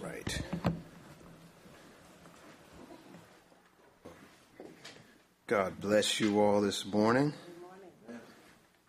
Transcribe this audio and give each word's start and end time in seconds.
Right. 0.00 0.40
God 5.46 5.80
bless 5.80 6.20
you 6.20 6.40
all 6.40 6.60
this 6.60 6.84
morning. 6.86 7.32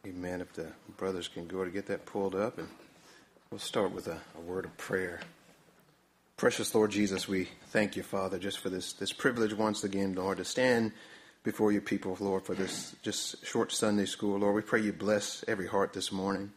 Amen. 0.05 0.41
If 0.41 0.54
the 0.54 0.67
brothers 0.97 1.28
can 1.28 1.47
go 1.47 1.63
to 1.63 1.71
get 1.71 1.88
that 1.88 2.05
pulled 2.05 2.36
up, 2.36 2.57
and 2.57 2.67
we'll 3.49 3.59
start 3.59 3.91
with 3.91 4.07
a, 4.07 4.17
a 4.38 4.41
word 4.41 4.65
of 4.65 4.78
prayer. 4.78 5.21
Precious 6.38 6.73
Lord 6.73 6.91
Jesus, 6.91 7.27
we 7.27 7.50
thank 7.68 7.95
you, 7.95 8.04
Father, 8.04 8.39
just 8.39 8.59
for 8.59 8.70
this, 8.70 8.93
this 8.93 9.13
privilege 9.13 9.54
once 9.54 9.84
again, 9.84 10.16
Lord, 10.16 10.38
to 10.38 10.45
stand 10.45 10.91
before 11.43 11.71
your 11.71 11.82
people, 11.82 12.18
Lord, 12.20 12.45
for 12.45 12.55
this 12.55 12.95
just 13.02 13.45
short 13.45 13.71
Sunday 13.71 14.05
school. 14.05 14.39
Lord, 14.39 14.55
we 14.55 14.61
pray 14.61 14.82
you 14.82 14.93
bless 14.93 15.43
every 15.48 15.68
heart 15.68 15.93
this 15.93 16.11
morning. 16.11 16.52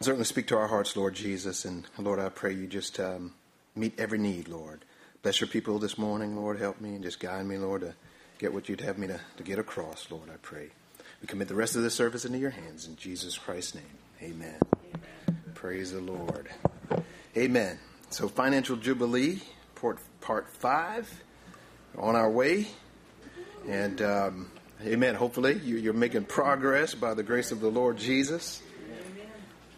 Certainly 0.00 0.24
speak 0.24 0.46
to 0.48 0.56
our 0.56 0.68
hearts, 0.68 0.96
Lord 0.96 1.14
Jesus. 1.14 1.64
And 1.64 1.86
Lord, 1.98 2.18
I 2.18 2.30
pray 2.30 2.54
you 2.54 2.66
just 2.66 2.98
um, 3.00 3.34
meet 3.74 3.98
every 3.98 4.18
need, 4.18 4.48
Lord. 4.48 4.84
Bless 5.22 5.40
your 5.40 5.48
people 5.48 5.78
this 5.78 5.98
morning, 5.98 6.36
Lord. 6.36 6.58
Help 6.58 6.80
me 6.80 6.94
and 6.94 7.02
just 7.02 7.20
guide 7.20 7.46
me, 7.46 7.58
Lord, 7.58 7.82
to 7.82 7.94
get 8.38 8.54
what 8.54 8.68
you'd 8.68 8.80
have 8.80 8.98
me 8.98 9.06
to, 9.06 9.20
to 9.36 9.42
get 9.42 9.58
across, 9.58 10.10
Lord, 10.10 10.30
I 10.30 10.36
pray. 10.40 10.70
We 11.20 11.26
commit 11.26 11.48
the 11.48 11.54
rest 11.54 11.76
of 11.76 11.82
the 11.82 11.90
service 11.90 12.24
into 12.24 12.38
your 12.38 12.50
hands. 12.50 12.86
In 12.86 12.96
Jesus 12.96 13.36
Christ's 13.36 13.74
name, 13.74 13.84
amen. 14.22 14.58
amen. 14.94 15.42
Praise 15.54 15.92
the 15.92 16.00
Lord. 16.00 16.48
Amen. 17.36 17.78
So, 18.08 18.28
Financial 18.28 18.76
Jubilee, 18.76 19.40
part, 19.74 19.98
part 20.22 20.48
five, 20.48 21.22
on 21.98 22.16
our 22.16 22.30
way. 22.30 22.66
And, 23.68 24.00
um, 24.00 24.50
amen. 24.82 25.14
Hopefully, 25.14 25.60
you, 25.62 25.90
are 25.90 25.92
making 25.94 26.24
progress 26.24 26.94
by 26.94 27.12
the 27.12 27.22
grace 27.22 27.52
of 27.52 27.60
the 27.60 27.70
Lord 27.70 27.98
Jesus. 27.98 28.62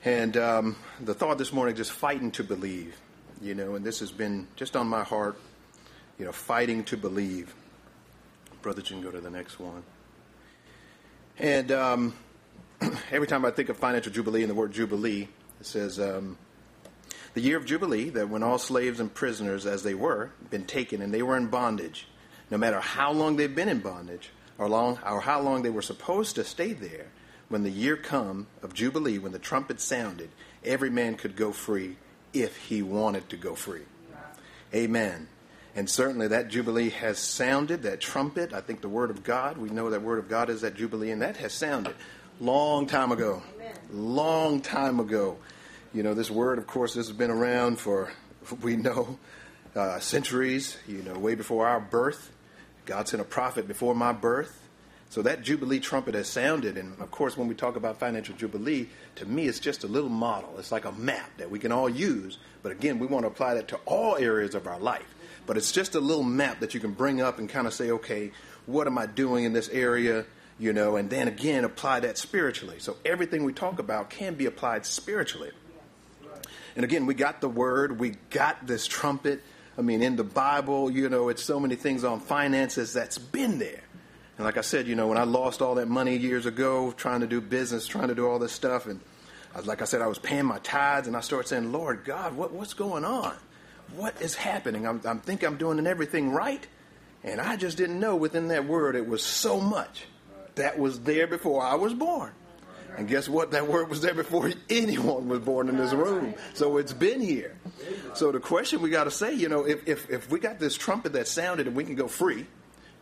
And 0.05 0.37
um, 0.37 0.77
the 1.01 1.15
thought 1.15 1.39
this 1.39 1.53
morning, 1.53 1.75
just 1.75 1.93
fighting 1.93 2.31
to 2.33 2.45
believe, 2.45 2.97
you 3.43 3.55
know, 3.55 3.75
and 3.75 3.85
this 3.85 3.99
has 4.01 4.13
been 4.13 4.47
just 4.55 4.77
on 4.77 4.87
my 4.87 5.03
heart, 5.03 5.37
you 6.19 6.25
know, 6.25 6.33
fighting 6.33 6.85
to 6.85 6.97
believe. 6.97 7.55
Brother 8.63 8.83
can 8.83 9.03
go 9.03 9.11
to 9.11 9.21
the 9.21 9.31
next 9.31 9.59
one. 9.59 9.83
And 11.39 11.73
um, 11.73 12.15
every 13.11 13.27
time 13.27 13.45
I 13.45 13.51
think 13.51 13.69
of 13.69 13.77
financial 13.77 14.13
jubilee 14.13 14.43
and 14.43 14.51
the 14.51 14.55
word 14.55 14.73
jubilee, 14.73 15.29
it 15.61 15.67
says, 15.67 15.99
um, 15.99 16.39
the 17.35 17.41
year 17.41 17.57
of 17.57 17.67
jubilee, 17.67 18.11
that 18.11 18.29
when 18.29 18.45
all 18.45 18.59
slaves 18.59 19.01
and 19.01 19.13
prisoners, 19.13 19.67
as 19.67 19.83
they 19.83 19.95
were, 19.95 20.31
been 20.51 20.65
taken 20.65 21.03
and 21.03 21.13
they 21.13 21.23
were 21.23 21.37
in 21.37 21.49
bondage, 21.49 22.07
no 22.51 22.59
matter 22.59 22.79
how 22.79 23.11
long 23.11 23.37
they've 23.37 23.55
been 23.55 23.69
in 23.69 23.81
bondage 23.81 24.31
or 24.59 24.69
long 24.69 24.99
or 25.05 25.21
how 25.21 25.41
long 25.41 25.63
they 25.63 25.71
were 25.71 25.83
supposed 25.83 26.37
to 26.37 26.45
stay 26.45 26.73
there, 26.73 27.07
when 27.49 27.65
the 27.65 27.71
year 27.71 27.97
come 27.97 28.47
of 28.63 28.73
Jubilee, 28.73 29.19
when 29.19 29.33
the 29.33 29.39
trumpet 29.39 29.81
sounded, 29.81 30.31
every 30.65 30.89
man 30.89 31.17
could 31.17 31.37
go 31.37 31.53
free 31.53 31.97
if 32.33 32.57
he 32.57 32.83
wanted 32.83 33.29
to 33.31 33.37
go 33.37 33.55
free. 33.55 33.83
Amen. 34.75 35.29
And 35.75 35.89
certainly 35.89 36.29
that 36.29 36.49
Jubilee 36.49 36.91
has 36.91 37.19
sounded, 37.19 37.83
that 37.83 38.01
trumpet. 38.01 38.53
I 38.53 38.61
think 38.61 38.81
the 38.81 38.89
Word 38.89 39.11
of 39.11 39.23
God, 39.23 39.57
we 39.57 39.71
know 39.71 39.91
that 39.91 40.03
Word 40.03 40.19
of 40.19 40.29
God 40.29 40.51
is 40.51 40.61
that 40.61 40.75
Jubilee, 40.75 41.11
and 41.11 41.23
that 41.23 41.37
has 41.39 41.53
sounded 41.53 41.95
long 42.41 42.87
time 42.87 43.13
ago. 43.13 43.43
Amen. 43.55 43.73
Long 43.91 44.61
time 44.61 45.01
ago. 45.01 45.39
You 45.95 46.03
know, 46.03 46.15
this 46.15 46.31
Word, 46.31 46.59
of 46.59 46.67
course, 46.67 46.95
this 46.95 47.07
has 47.09 47.17
been 47.17 47.31
around 47.31 47.79
for, 47.79 48.13
we 48.63 48.77
know, 48.77 49.19
uh, 49.75 49.99
centuries, 49.99 50.77
you 50.87 51.03
know, 51.03 51.15
way 51.15 51.35
before 51.35 51.67
our 51.67 51.81
birth. 51.81 52.31
God 52.85 53.09
sent 53.09 53.21
a 53.21 53.25
prophet 53.25 53.67
before 53.67 53.95
my 53.95 54.13
birth. 54.13 54.62
So 55.13 55.21
that 55.21 55.43
Jubilee 55.43 55.79
trumpet 55.79 56.15
has 56.15 56.27
sounded. 56.27 56.79
And 56.79 56.99
of 56.99 57.11
course, 57.11 57.37
when 57.37 57.47
we 57.47 57.55
talk 57.55 57.77
about 57.77 57.99
financial 57.99 58.35
Jubilee, 58.35 58.89
to 59.17 59.27
me, 59.27 59.47
it's 59.47 59.59
just 59.59 59.85
a 59.85 59.87
little 59.87 60.09
model. 60.09 60.55
It's 60.59 60.73
like 60.73 60.87
a 60.87 60.93
map 60.93 61.37
that 61.37 61.51
we 61.51 61.59
can 61.59 61.71
all 61.71 61.87
use. 61.87 62.39
But 62.63 62.73
again, 62.73 62.99
we 62.99 63.07
want 63.07 63.25
to 63.25 63.27
apply 63.27 63.53
that 63.57 63.69
to 63.69 63.77
all 63.85 64.17
areas 64.17 64.55
of 64.55 64.67
our 64.67 64.79
life. 64.79 65.05
But 65.45 65.59
it's 65.59 65.71
just 65.71 65.95
a 65.97 66.01
little 66.01 66.23
map 66.23 66.61
that 66.61 66.73
you 66.73 66.81
can 66.81 66.93
bring 66.93 67.21
up 67.21 67.39
and 67.39 67.47
kind 67.47 67.67
of 67.67 67.75
say, 67.75 67.91
okay, 67.91 68.33
what 68.65 68.87
am 68.87 68.97
I 68.97 69.05
doing 69.05 69.45
in 69.45 69.53
this 69.53 69.69
area? 69.69 70.25
You 70.59 70.73
know, 70.73 70.97
and 70.97 71.11
then 71.11 71.29
again, 71.29 71.65
apply 71.65 72.01
that 72.01 72.17
spiritually. 72.17 72.79
So 72.79 72.97
everything 73.05 73.45
we 73.45 73.53
talk 73.53 73.81
about 73.81 74.09
can 74.09 74.33
be 74.33 74.47
applied 74.47 74.87
spiritually. 74.87 75.51
And 76.75 76.87
again, 76.87 77.05
we 77.05 77.13
got 77.13 77.43
the 77.43 77.51
word, 77.51 78.01
we 78.01 78.15
got 78.31 78.67
this 78.67 78.87
trumpet. 78.87 79.43
I 79.77 79.83
mean, 79.83 80.03
in 80.03 80.17
the 80.17 80.25
Bible, 80.25 80.91
you 80.91 81.11
know, 81.11 81.29
it's 81.29 81.45
so 81.45 81.61
many 81.61 81.75
things 81.77 82.03
on 82.03 82.21
finances 82.21 82.95
that's 82.95 83.19
been 83.19 83.59
there. 83.59 83.83
And 84.43 84.47
like 84.49 84.59
I 84.59 84.63
said, 84.63 84.89
you 84.89 84.97
know, 84.97 85.07
when 85.07 85.19
I 85.19 85.23
lost 85.23 85.63
all 85.63 85.77
that 85.77 85.87
money 85.87 86.17
years 86.17 86.47
ago 86.47 86.91
trying 86.97 87.21
to 87.21 87.29
do 87.29 87.41
business, 87.41 87.87
trying 87.87 88.09
to 88.09 88.15
do 88.17 88.29
all 88.29 88.41
this 88.41 88.51
stuff, 88.51 88.87
and 88.87 88.99
I, 89.55 89.61
like 89.61 89.83
I 89.83 89.85
said, 89.85 90.03
I 90.03 90.09
was 90.09 90.19
paying 90.19 90.47
my 90.47 90.59
tithes, 90.59 91.07
and 91.07 91.17
I 91.17 91.21
started 91.21 91.47
saying, 91.47 91.71
Lord 91.71 92.03
God, 92.05 92.35
what, 92.35 92.53
what's 92.53 92.75
going 92.75 93.05
on? 93.05 93.37
What 93.95 94.21
is 94.21 94.35
happening? 94.35 94.85
I'm, 94.85 95.01
I'm 95.05 95.21
think 95.21 95.45
I'm 95.45 95.59
doing 95.59 95.87
everything 95.87 96.33
right, 96.33 96.67
and 97.23 97.41
I 97.41 97.55
just 97.55 97.77
didn't 97.77 98.01
know 98.01 98.17
within 98.17 98.49
that 98.49 98.67
word 98.67 98.97
it 98.97 99.07
was 99.07 99.23
so 99.23 99.61
much 99.61 100.07
that 100.57 100.77
was 100.77 100.99
there 101.03 101.29
before 101.29 101.63
I 101.63 101.77
was 101.77 101.95
born. 101.95 102.33
And 102.97 103.07
guess 103.07 103.29
what? 103.29 103.53
That 103.53 103.69
word 103.69 103.91
was 103.91 104.01
there 104.01 104.13
before 104.13 104.51
anyone 104.69 105.29
was 105.29 105.39
born 105.39 105.69
in 105.69 105.77
this 105.77 105.93
room. 105.93 106.35
So 106.55 106.79
it's 106.79 106.93
been 106.93 107.21
here. 107.21 107.55
So 108.15 108.33
the 108.33 108.41
question 108.41 108.83
we 108.83 108.91
got 108.91 109.05
to 109.05 109.13
say, 109.13 109.35
you 109.35 109.49
know, 109.49 109.65
if, 109.65 109.87
if, 109.87 110.11
if 110.11 110.31
we 110.33 110.41
got 110.41 110.59
this 110.59 110.75
trumpet 110.75 111.13
that 111.13 111.29
sounded 111.29 111.69
and 111.69 111.77
we 111.77 111.85
can 111.85 111.95
go 111.95 112.09
free, 112.09 112.45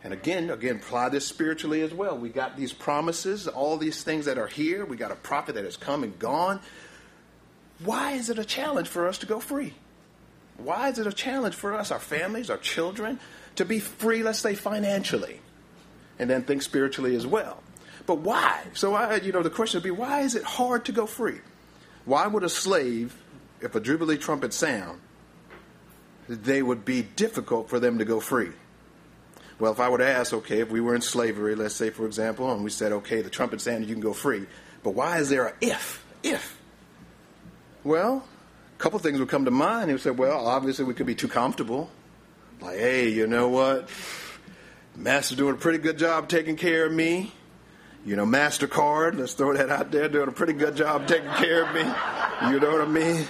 and 0.03 0.13
again, 0.13 0.49
again, 0.49 0.77
apply 0.77 1.09
this 1.09 1.27
spiritually 1.27 1.81
as 1.81 1.93
well. 1.93 2.17
We 2.17 2.29
got 2.29 2.57
these 2.57 2.73
promises, 2.73 3.47
all 3.47 3.77
these 3.77 4.03
things 4.03 4.25
that 4.25 4.37
are 4.37 4.47
here. 4.47 4.83
We 4.83 4.97
got 4.97 5.11
a 5.11 5.15
prophet 5.15 5.55
that 5.55 5.63
has 5.63 5.77
come 5.77 6.03
and 6.03 6.17
gone. 6.17 6.59
Why 7.83 8.13
is 8.13 8.29
it 8.29 8.39
a 8.39 8.45
challenge 8.45 8.87
for 8.87 9.07
us 9.07 9.19
to 9.19 9.25
go 9.25 9.39
free? 9.39 9.73
Why 10.57 10.89
is 10.89 10.99
it 10.99 11.07
a 11.07 11.13
challenge 11.13 11.55
for 11.55 11.73
us, 11.73 11.91
our 11.91 11.99
families, 11.99 12.49
our 12.49 12.57
children, 12.57 13.19
to 13.55 13.65
be 13.65 13.79
free, 13.79 14.23
let's 14.23 14.39
say 14.39 14.55
financially, 14.55 15.39
and 16.19 16.29
then 16.29 16.43
think 16.43 16.61
spiritually 16.61 17.15
as 17.15 17.25
well? 17.25 17.61
But 18.05 18.19
why? 18.19 18.63
So, 18.73 18.95
I, 18.95 19.17
you 19.17 19.31
know, 19.31 19.43
the 19.43 19.49
question 19.49 19.79
would 19.79 19.83
be 19.83 19.91
why 19.91 20.21
is 20.21 20.35
it 20.35 20.43
hard 20.43 20.85
to 20.85 20.91
go 20.91 21.05
free? 21.05 21.39
Why 22.05 22.25
would 22.25 22.43
a 22.43 22.49
slave, 22.49 23.15
if 23.61 23.75
a 23.75 23.79
Jubilee 23.79 24.17
trumpet 24.17 24.53
sound, 24.53 24.99
they 26.27 26.63
would 26.63 26.85
be 26.85 27.03
difficult 27.03 27.69
for 27.69 27.79
them 27.79 27.99
to 27.99 28.05
go 28.05 28.19
free? 28.19 28.51
Well, 29.61 29.71
if 29.71 29.79
I 29.79 29.89
were 29.89 29.99
to 29.99 30.09
ask, 30.09 30.33
okay, 30.33 30.61
if 30.61 30.71
we 30.71 30.81
were 30.81 30.95
in 30.95 31.01
slavery, 31.01 31.53
let's 31.53 31.75
say, 31.75 31.91
for 31.91 32.07
example, 32.07 32.51
and 32.51 32.63
we 32.63 32.71
said, 32.71 32.93
okay, 32.93 33.21
the 33.21 33.29
trumpet 33.29 33.61
sounded, 33.61 33.87
you 33.87 33.93
can 33.93 34.01
go 34.01 34.11
free, 34.11 34.47
but 34.81 34.95
why 34.95 35.19
is 35.19 35.29
there 35.29 35.45
a 35.45 35.53
if? 35.61 36.03
If? 36.23 36.59
Well, 37.83 38.25
a 38.73 38.77
couple 38.79 38.97
things 38.97 39.19
would 39.19 39.29
come 39.29 39.45
to 39.45 39.51
mind. 39.51 39.89
He 39.89 39.93
would 39.93 40.01
say, 40.01 40.09
well, 40.09 40.47
obviously 40.47 40.85
we 40.85 40.95
could 40.95 41.05
be 41.05 41.13
too 41.13 41.27
comfortable. 41.27 41.91
Like, 42.59 42.79
hey, 42.79 43.09
you 43.09 43.27
know 43.27 43.49
what? 43.49 43.87
Master's 44.95 45.37
doing 45.37 45.53
a 45.53 45.57
pretty 45.57 45.77
good 45.77 45.99
job 45.99 46.27
taking 46.27 46.55
care 46.55 46.87
of 46.87 46.91
me. 46.91 47.31
You 48.03 48.15
know, 48.15 48.25
MasterCard, 48.25 49.19
let's 49.19 49.35
throw 49.35 49.53
that 49.53 49.69
out 49.69 49.91
there, 49.91 50.09
doing 50.09 50.27
a 50.27 50.31
pretty 50.31 50.53
good 50.53 50.75
job 50.75 51.05
taking 51.05 51.29
care 51.33 51.67
of 51.67 51.75
me. 51.75 51.81
You 52.51 52.59
know 52.59 52.71
what 52.71 52.81
I 52.81 52.87
mean? 52.87 53.27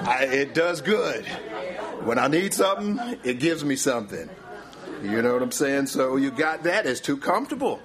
I, 0.00 0.24
it 0.30 0.54
does 0.54 0.80
good. 0.80 1.26
When 2.04 2.18
I 2.18 2.28
need 2.28 2.54
something, 2.54 3.18
it 3.22 3.38
gives 3.38 3.62
me 3.62 3.76
something. 3.76 4.30
You 5.04 5.20
know 5.20 5.34
what 5.34 5.42
I'm 5.42 5.52
saying? 5.52 5.86
So 5.88 6.16
you 6.16 6.30
got 6.30 6.62
that. 6.62 6.86
It's 6.86 7.00
too 7.00 7.18
comfortable. 7.18 7.80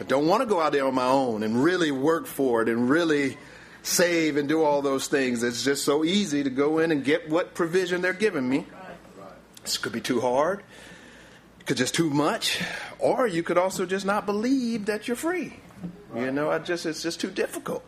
I 0.00 0.04
don't 0.04 0.26
want 0.26 0.42
to 0.42 0.46
go 0.46 0.60
out 0.60 0.72
there 0.72 0.84
on 0.84 0.94
my 0.94 1.06
own 1.06 1.42
and 1.44 1.62
really 1.62 1.92
work 1.92 2.26
for 2.26 2.60
it 2.60 2.68
and 2.68 2.90
really 2.90 3.38
save 3.82 4.36
and 4.36 4.48
do 4.48 4.62
all 4.62 4.82
those 4.82 5.06
things. 5.06 5.44
It's 5.44 5.62
just 5.62 5.84
so 5.84 6.04
easy 6.04 6.42
to 6.42 6.50
go 6.50 6.80
in 6.80 6.90
and 6.90 7.04
get 7.04 7.30
what 7.30 7.54
provision 7.54 8.02
they're 8.02 8.12
giving 8.12 8.48
me. 8.48 8.66
This 9.62 9.78
could 9.78 9.92
be 9.92 10.00
too 10.00 10.20
hard. 10.20 10.64
It 11.60 11.66
could 11.66 11.76
just 11.76 11.94
too 11.94 12.10
much. 12.10 12.60
Or 12.98 13.28
you 13.28 13.44
could 13.44 13.58
also 13.58 13.86
just 13.86 14.04
not 14.04 14.26
believe 14.26 14.86
that 14.86 15.06
you're 15.06 15.16
free. 15.16 15.60
You 16.14 16.32
know, 16.32 16.50
I 16.50 16.58
just 16.58 16.84
it's 16.84 17.02
just 17.02 17.20
too 17.20 17.30
difficult. 17.30 17.84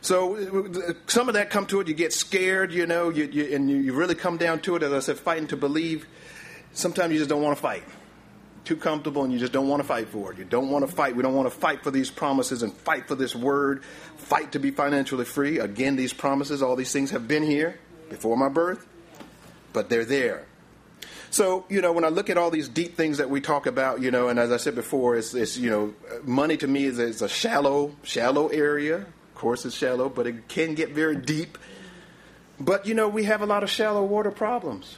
So 0.00 0.36
uh, 0.36 0.92
some 1.06 1.28
of 1.28 1.34
that 1.34 1.48
come 1.48 1.66
to 1.66 1.80
it. 1.80 1.88
You 1.88 1.94
get 1.94 2.12
scared, 2.12 2.72
you 2.72 2.86
know, 2.86 3.08
you, 3.08 3.24
you, 3.24 3.54
and 3.54 3.70
you, 3.70 3.76
you 3.76 3.92
really 3.94 4.14
come 4.14 4.36
down 4.36 4.60
to 4.60 4.76
it. 4.76 4.82
As 4.82 4.92
I 4.92 4.98
said, 4.98 5.18
fighting 5.18 5.46
to 5.48 5.56
believe 5.56 6.06
sometimes 6.74 7.12
you 7.12 7.18
just 7.18 7.30
don't 7.30 7.42
want 7.42 7.56
to 7.56 7.62
fight. 7.62 7.84
Too 8.64 8.76
comfortable 8.76 9.24
and 9.24 9.32
you 9.32 9.38
just 9.38 9.52
don't 9.52 9.68
want 9.68 9.82
to 9.82 9.86
fight 9.86 10.08
for 10.08 10.32
it. 10.32 10.38
You 10.38 10.44
don't 10.44 10.70
want 10.70 10.86
to 10.88 10.92
fight. 10.94 11.16
We 11.16 11.22
don't 11.22 11.34
want 11.34 11.50
to 11.52 11.58
fight 11.58 11.82
for 11.82 11.90
these 11.90 12.10
promises 12.10 12.62
and 12.62 12.72
fight 12.72 13.08
for 13.08 13.14
this 13.14 13.34
word. 13.34 13.84
Fight 14.16 14.52
to 14.52 14.58
be 14.58 14.70
financially 14.70 15.24
free. 15.24 15.58
Again, 15.58 15.96
these 15.96 16.12
promises, 16.12 16.62
all 16.62 16.76
these 16.76 16.92
things 16.92 17.10
have 17.10 17.28
been 17.28 17.42
here 17.42 17.78
before 18.08 18.36
my 18.36 18.48
birth, 18.48 18.86
but 19.72 19.90
they're 19.90 20.04
there. 20.04 20.46
So, 21.30 21.64
you 21.68 21.80
know, 21.82 21.92
when 21.92 22.04
I 22.04 22.08
look 22.08 22.30
at 22.30 22.38
all 22.38 22.50
these 22.50 22.68
deep 22.68 22.96
things 22.96 23.18
that 23.18 23.28
we 23.28 23.40
talk 23.40 23.66
about, 23.66 24.00
you 24.00 24.10
know, 24.10 24.28
and 24.28 24.38
as 24.38 24.52
I 24.52 24.56
said 24.56 24.76
before, 24.76 25.16
it's, 25.16 25.34
it's 25.34 25.58
you 25.58 25.68
know, 25.68 25.94
money 26.22 26.56
to 26.56 26.66
me 26.66 26.84
is, 26.84 26.98
is 26.98 27.22
a 27.22 27.28
shallow, 27.28 27.96
shallow 28.02 28.48
area. 28.48 28.98
Of 28.98 29.34
course, 29.34 29.66
it's 29.66 29.74
shallow, 29.74 30.08
but 30.08 30.26
it 30.26 30.48
can 30.48 30.74
get 30.74 30.90
very 30.90 31.16
deep. 31.16 31.58
But, 32.58 32.86
you 32.86 32.94
know, 32.94 33.08
we 33.08 33.24
have 33.24 33.42
a 33.42 33.46
lot 33.46 33.64
of 33.64 33.68
shallow 33.68 34.04
water 34.04 34.30
problems 34.30 34.96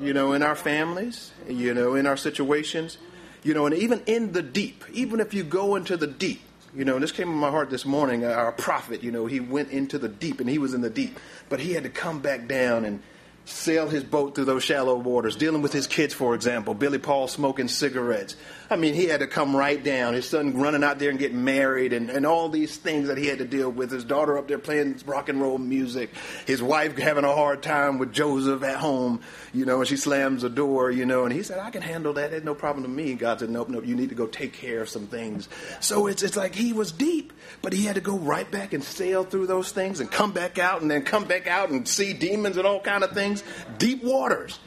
you 0.00 0.12
know, 0.12 0.32
in 0.32 0.42
our 0.42 0.56
families, 0.56 1.32
you 1.48 1.74
know, 1.74 1.94
in 1.94 2.06
our 2.06 2.16
situations, 2.16 2.98
you 3.42 3.54
know, 3.54 3.66
and 3.66 3.74
even 3.74 4.02
in 4.06 4.32
the 4.32 4.42
deep, 4.42 4.84
even 4.92 5.20
if 5.20 5.32
you 5.32 5.42
go 5.42 5.76
into 5.76 5.96
the 5.96 6.06
deep, 6.06 6.40
you 6.74 6.84
know, 6.84 6.94
and 6.94 7.02
this 7.02 7.12
came 7.12 7.28
in 7.28 7.34
my 7.36 7.50
heart 7.50 7.70
this 7.70 7.86
morning. 7.86 8.24
Our 8.24 8.52
prophet, 8.52 9.02
you 9.02 9.10
know, 9.10 9.26
he 9.26 9.40
went 9.40 9.70
into 9.70 9.98
the 9.98 10.08
deep 10.08 10.40
and 10.40 10.48
he 10.48 10.58
was 10.58 10.74
in 10.74 10.82
the 10.82 10.90
deep, 10.90 11.18
but 11.48 11.60
he 11.60 11.72
had 11.72 11.84
to 11.84 11.88
come 11.88 12.20
back 12.20 12.46
down 12.46 12.84
and 12.84 13.02
sail 13.46 13.88
his 13.88 14.02
boat 14.02 14.34
through 14.34 14.44
those 14.44 14.64
shallow 14.64 14.96
waters, 14.96 15.36
dealing 15.36 15.62
with 15.62 15.72
his 15.72 15.86
kids, 15.86 16.12
for 16.12 16.34
example. 16.34 16.74
Billy 16.74 16.98
Paul 16.98 17.28
smoking 17.28 17.68
cigarettes. 17.68 18.34
I 18.68 18.74
mean, 18.74 18.94
he 18.94 19.04
had 19.04 19.20
to 19.20 19.28
come 19.28 19.54
right 19.54 19.82
down. 19.82 20.14
His 20.14 20.28
son 20.28 20.58
running 20.58 20.82
out 20.82 20.98
there 20.98 21.10
and 21.10 21.18
getting 21.18 21.44
married, 21.44 21.92
and, 21.92 22.10
and 22.10 22.26
all 22.26 22.48
these 22.48 22.76
things 22.76 23.06
that 23.06 23.16
he 23.16 23.26
had 23.26 23.38
to 23.38 23.44
deal 23.44 23.70
with. 23.70 23.92
His 23.92 24.02
daughter 24.04 24.36
up 24.36 24.48
there 24.48 24.58
playing 24.58 25.00
rock 25.06 25.28
and 25.28 25.40
roll 25.40 25.58
music. 25.58 26.10
His 26.44 26.60
wife 26.60 26.98
having 26.98 27.22
a 27.22 27.32
hard 27.32 27.62
time 27.62 27.98
with 27.98 28.12
Joseph 28.12 28.64
at 28.64 28.78
home, 28.78 29.20
you 29.54 29.64
know, 29.64 29.78
and 29.78 29.88
she 29.88 29.96
slams 29.96 30.42
the 30.42 30.50
door, 30.50 30.90
you 30.90 31.06
know, 31.06 31.24
and 31.24 31.32
he 31.32 31.44
said, 31.44 31.60
I 31.60 31.70
can 31.70 31.82
handle 31.82 32.14
that. 32.14 32.32
There's 32.32 32.42
no 32.42 32.56
problem 32.56 32.82
to 32.82 32.90
me. 32.90 33.14
God 33.14 33.38
said, 33.38 33.50
Nope, 33.50 33.68
nope, 33.68 33.86
you 33.86 33.94
need 33.94 34.08
to 34.08 34.16
go 34.16 34.26
take 34.26 34.54
care 34.54 34.82
of 34.82 34.88
some 34.88 35.06
things. 35.06 35.48
So 35.78 36.08
it's, 36.08 36.24
it's 36.24 36.36
like 36.36 36.56
he 36.56 36.72
was 36.72 36.90
deep, 36.90 37.32
but 37.62 37.72
he 37.72 37.84
had 37.84 37.94
to 37.94 38.00
go 38.00 38.18
right 38.18 38.50
back 38.50 38.72
and 38.72 38.82
sail 38.82 39.22
through 39.22 39.46
those 39.46 39.70
things 39.70 40.00
and 40.00 40.10
come 40.10 40.32
back 40.32 40.58
out 40.58 40.82
and 40.82 40.90
then 40.90 41.02
come 41.02 41.24
back 41.24 41.46
out 41.46 41.70
and 41.70 41.86
see 41.86 42.12
demons 42.12 42.56
and 42.56 42.66
all 42.66 42.80
kind 42.80 43.04
of 43.04 43.12
things. 43.12 43.35
Deep 43.78 44.02
waters. 44.02 44.58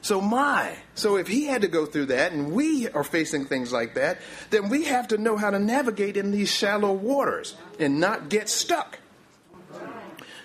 So 0.00 0.20
my, 0.20 0.76
so 0.94 1.16
if 1.16 1.26
he 1.26 1.44
had 1.44 1.62
to 1.62 1.68
go 1.68 1.84
through 1.84 2.06
that 2.06 2.32
and 2.32 2.52
we 2.52 2.88
are 2.88 3.04
facing 3.04 3.46
things 3.46 3.72
like 3.72 3.94
that, 3.94 4.20
then 4.50 4.68
we 4.68 4.84
have 4.84 5.08
to 5.08 5.18
know 5.18 5.36
how 5.36 5.50
to 5.50 5.58
navigate 5.58 6.16
in 6.16 6.30
these 6.30 6.50
shallow 6.50 6.92
waters 6.92 7.56
and 7.78 7.98
not 7.98 8.28
get 8.28 8.48
stuck. 8.48 8.98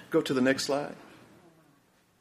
Go 0.10 0.22
to 0.22 0.34
the 0.34 0.42
next 0.42 0.66
slide. 0.66 0.96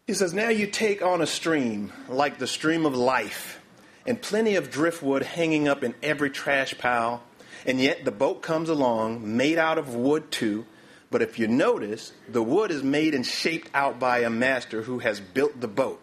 He 0.06 0.15
says, 0.15 0.35
Now 0.35 0.49
you 0.49 0.67
take 0.67 1.03
on 1.03 1.21
a 1.21 1.27
stream 1.27 1.93
like 2.09 2.39
the 2.39 2.47
stream 2.47 2.87
of 2.87 2.94
life, 2.94 3.61
and 4.06 4.21
plenty 4.21 4.56
of 4.56 4.71
driftwood 4.71 5.23
hanging 5.23 5.69
up 5.69 5.83
in 5.83 5.94
every 6.03 6.31
trash 6.31 6.77
pile, 6.77 7.23
and 7.65 7.81
yet 7.81 8.05
the 8.05 8.11
boat 8.11 8.43
comes 8.43 8.69
along, 8.69 9.37
made 9.37 9.59
out 9.59 9.79
of 9.79 9.94
wood 9.94 10.31
too. 10.31 10.67
But 11.12 11.23
if 11.23 11.38
you 11.38 11.47
notice, 11.47 12.12
the 12.26 12.43
wood 12.43 12.70
is 12.70 12.82
made 12.82 13.14
and 13.14 13.25
shaped 13.25 13.70
out 13.75 14.00
by 14.00 14.20
a 14.20 14.31
master 14.31 14.82
who 14.82 14.99
has 15.00 15.20
built 15.20 15.61
the 15.61 15.69
boat. 15.69 16.03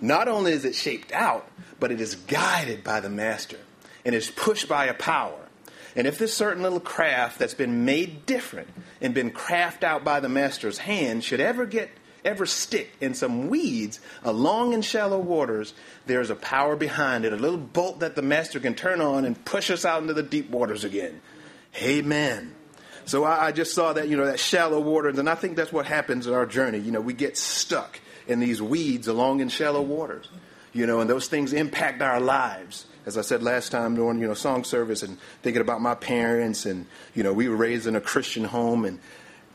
Not 0.00 0.26
only 0.26 0.52
is 0.52 0.64
it 0.64 0.74
shaped 0.74 1.12
out, 1.12 1.48
but 1.78 1.92
it 1.92 2.00
is 2.00 2.16
guided 2.16 2.82
by 2.82 2.98
the 2.98 3.08
master 3.08 3.58
and 4.04 4.16
is 4.16 4.30
pushed 4.30 4.68
by 4.68 4.86
a 4.86 4.94
power. 4.94 5.38
And 5.94 6.08
if 6.08 6.18
this 6.18 6.34
certain 6.34 6.64
little 6.64 6.80
craft 6.80 7.38
that's 7.38 7.54
been 7.54 7.84
made 7.84 8.26
different 8.26 8.68
and 9.00 9.14
been 9.14 9.30
crafted 9.30 9.84
out 9.84 10.04
by 10.04 10.18
the 10.18 10.28
master's 10.28 10.78
hand 10.78 11.22
should 11.24 11.40
ever 11.40 11.64
get 11.64 11.90
ever 12.24 12.44
stick 12.44 12.90
in 13.00 13.14
some 13.14 13.48
weeds 13.48 14.00
along 14.24 14.72
in 14.72 14.82
shallow 14.82 15.20
waters, 15.20 15.72
there's 16.06 16.30
a 16.30 16.34
power 16.34 16.74
behind 16.74 17.24
it, 17.24 17.32
a 17.32 17.36
little 17.36 17.56
bolt 17.56 18.00
that 18.00 18.16
the 18.16 18.22
master 18.22 18.58
can 18.58 18.74
turn 18.74 19.00
on 19.00 19.24
and 19.24 19.44
push 19.44 19.70
us 19.70 19.84
out 19.84 20.02
into 20.02 20.12
the 20.12 20.22
deep 20.22 20.50
waters 20.50 20.82
again. 20.82 21.20
Amen. 21.80 22.57
So 23.08 23.24
I, 23.24 23.46
I 23.46 23.52
just 23.52 23.74
saw 23.74 23.94
that, 23.94 24.08
you 24.08 24.18
know, 24.18 24.26
that 24.26 24.38
shallow 24.38 24.80
waters, 24.80 25.18
and 25.18 25.30
I 25.30 25.34
think 25.34 25.56
that's 25.56 25.72
what 25.72 25.86
happens 25.86 26.26
in 26.26 26.34
our 26.34 26.44
journey. 26.44 26.78
You 26.78 26.92
know, 26.92 27.00
we 27.00 27.14
get 27.14 27.38
stuck 27.38 27.98
in 28.26 28.38
these 28.38 28.60
weeds 28.60 29.08
along 29.08 29.40
in 29.40 29.48
shallow 29.48 29.80
waters. 29.80 30.28
You 30.74 30.86
know, 30.86 31.00
and 31.00 31.08
those 31.08 31.26
things 31.26 31.54
impact 31.54 32.02
our 32.02 32.20
lives. 32.20 32.84
As 33.06 33.16
I 33.16 33.22
said 33.22 33.42
last 33.42 33.72
time 33.72 33.94
during, 33.94 34.20
you 34.20 34.28
know, 34.28 34.34
song 34.34 34.62
service 34.62 35.02
and 35.02 35.18
thinking 35.42 35.62
about 35.62 35.80
my 35.80 35.94
parents 35.94 36.66
and, 36.66 36.84
you 37.14 37.22
know, 37.22 37.32
we 37.32 37.48
were 37.48 37.56
raised 37.56 37.86
in 37.86 37.96
a 37.96 38.00
Christian 38.00 38.44
home 38.44 38.84
and 38.84 39.00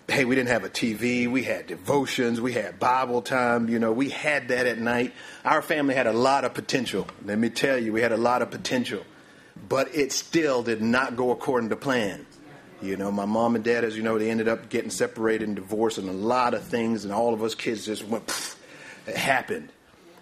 hey, 0.07 0.25
we 0.25 0.33
didn't 0.33 0.49
have 0.49 0.63
a 0.63 0.69
TV. 0.69 1.29
We 1.29 1.43
had 1.43 1.67
devotions. 1.67 2.41
We 2.41 2.53
had 2.53 2.79
Bible 2.79 3.21
time. 3.21 3.69
You 3.69 3.77
know, 3.77 3.91
we 3.91 4.09
had 4.09 4.47
that 4.47 4.65
at 4.65 4.79
night. 4.79 5.13
Our 5.45 5.61
family 5.61 5.93
had 5.93 6.07
a 6.07 6.13
lot 6.13 6.43
of 6.43 6.55
potential. 6.55 7.07
Let 7.23 7.37
me 7.37 7.51
tell 7.51 7.77
you, 7.77 7.93
we 7.93 8.01
had 8.01 8.11
a 8.11 8.17
lot 8.17 8.41
of 8.41 8.49
potential. 8.49 9.03
But 9.69 9.93
it 9.95 10.11
still 10.11 10.63
did 10.63 10.81
not 10.81 11.15
go 11.15 11.29
according 11.29 11.69
to 11.69 11.75
plan. 11.75 12.25
You 12.83 12.97
know, 12.97 13.11
my 13.11 13.25
mom 13.25 13.55
and 13.55 13.63
dad, 13.63 13.85
as 13.85 13.95
you 13.95 14.03
know, 14.03 14.19
they 14.19 14.29
ended 14.29 14.49
up 14.49 14.69
getting 14.69 14.89
separated 14.89 15.47
and 15.47 15.55
divorced 15.55 15.97
and 15.97 16.09
a 16.09 16.13
lot 16.13 16.53
of 16.53 16.63
things, 16.63 17.05
and 17.05 17.13
all 17.13 17.33
of 17.33 17.41
us 17.41 17.55
kids 17.55 17.85
just 17.85 18.05
went, 18.05 18.27
pfft, 18.27 18.55
it 19.07 19.15
happened. 19.15 19.69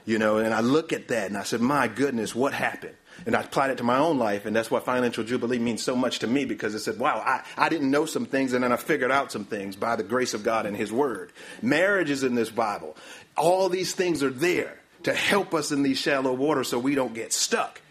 You 0.06 0.20
know, 0.20 0.38
and 0.38 0.54
I 0.54 0.62
look 0.62 0.94
at 0.94 1.10
that 1.10 1.28
and 1.28 1.38
I 1.38 1.44
said, 1.44 1.62
my 1.62 1.88
goodness, 1.88 2.36
what 2.36 2.54
happened? 2.54 2.96
And 3.26 3.36
I 3.36 3.42
applied 3.42 3.72
it 3.72 3.78
to 3.78 3.84
my 3.84 3.98
own 3.98 4.18
life, 4.18 4.46
and 4.46 4.56
that's 4.56 4.72
why 4.72 4.80
financial 4.80 5.24
jubilee 5.24 5.60
means 5.60 5.84
so 5.84 5.96
much 5.96 6.20
to 6.20 6.28
me 6.28 6.46
because 6.46 6.74
it 6.74 6.80
said, 6.80 6.98
wow, 6.98 7.22
I, 7.24 7.44
I 7.58 7.70
didn't 7.70 7.92
know 7.92 8.06
some 8.06 8.26
things, 8.26 8.54
and 8.54 8.64
then 8.64 8.72
I 8.72 8.78
figured 8.78 9.12
out 9.12 9.32
some 9.32 9.46
things 9.46 9.76
by 9.76 9.96
the 9.96 10.04
grace 10.04 10.34
of 10.34 10.44
God 10.44 10.66
and 10.66 10.76
His 10.76 10.92
Word. 10.92 11.32
Marriage 11.62 12.10
is 12.10 12.24
in 12.24 12.36
this 12.36 12.50
Bible. 12.50 12.96
All 13.38 13.70
these 13.70 13.94
things 13.94 14.24
are 14.24 14.32
there 14.32 14.80
to 15.04 15.14
help 15.14 15.54
us 15.54 15.72
in 15.72 15.84
these 15.84 16.00
shallow 16.00 16.34
waters 16.34 16.70
so 16.70 16.80
we 16.80 16.96
don't 16.96 17.14
get 17.14 17.34
stuck. 17.34 17.82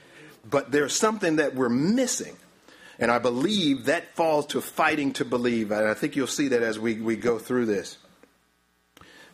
But 0.49 0.73
there's 0.73 0.95
something 0.95 1.37
that 1.37 1.55
we're 1.55 1.69
missing. 1.69 2.37
And 3.01 3.11
I 3.11 3.19
believe 3.19 3.87
that 3.87 4.15
falls 4.15 4.47
to 4.49 4.61
fighting 4.61 5.15
to 5.15 5.25
believe. 5.25 5.73
And 5.73 5.89
I 5.89 5.95
think 5.95 6.17
you'll 6.17 6.27
see 6.27 6.49
that 6.49 6.63
as 6.63 6.79
we, 6.79 7.01
we 7.01 7.17
go 7.17 7.39
through 7.39 7.67
this. 7.67 7.97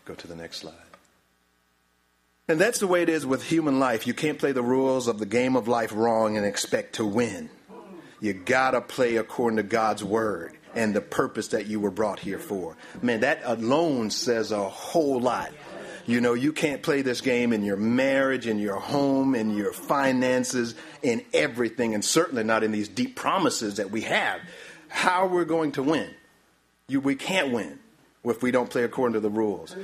Go 0.05 0.15
to 0.15 0.29
the 0.29 0.37
next 0.37 0.59
slide. 0.59 0.75
And 2.49 2.61
that's 2.61 2.79
the 2.79 2.87
way 2.87 3.03
it 3.03 3.09
is 3.09 3.27
with 3.27 3.43
human 3.43 3.81
life. 3.81 4.07
You 4.07 4.15
can't 4.15 4.39
play 4.39 4.53
the 4.53 4.63
rules 4.63 5.09
of 5.09 5.19
the 5.19 5.27
game 5.27 5.57
of 5.57 5.67
life 5.67 5.93
wrong 5.93 6.37
and 6.37 6.47
expect 6.47 6.95
to 6.95 7.05
win. 7.05 7.51
You 8.21 8.33
gotta 8.35 8.81
play 8.81 9.17
according 9.17 9.57
to 9.57 9.65
God's 9.65 10.05
word 10.05 10.57
and 10.75 10.95
the 10.95 11.01
purpose 11.01 11.49
that 11.49 11.67
you 11.67 11.81
were 11.81 11.91
brought 11.91 12.21
here 12.21 12.39
for. 12.39 12.77
Man, 13.03 13.21
that 13.21 13.41
alone 13.45 14.11
says 14.11 14.53
a 14.53 14.69
whole 14.69 15.21
lot. 15.21 15.53
You 16.07 16.21
know, 16.21 16.35
you 16.35 16.53
can't 16.53 16.83
play 16.83 17.03
this 17.03 17.21
game 17.21 17.53
in 17.53 17.65
your 17.65 17.77
marriage, 17.77 18.47
in 18.47 18.61
your 18.61 18.77
home, 18.77 19.35
in 19.35 19.57
your 19.57 19.73
finances, 19.73 20.77
in 21.03 21.25
everything, 21.35 21.95
and 21.95 22.05
certainly 22.05 22.45
not 22.45 22.63
in 22.63 22.71
these 22.71 22.89
deep 22.89 23.17
promises 23.17 23.77
that 23.77 23.91
we 23.91 24.03
have. 24.03 24.41
How 24.89 25.27
we're 25.27 25.45
going 25.45 25.73
to 25.73 25.83
win? 25.83 26.09
You, 26.89 27.01
we 27.01 27.17
can't 27.17 27.53
win 27.53 27.81
if 28.25 28.41
we 28.41 28.53
don't 28.53 28.71
play 28.71 28.85
according 28.85 29.15
to 29.15 29.21
the 29.21 29.31
rules. 29.31 29.75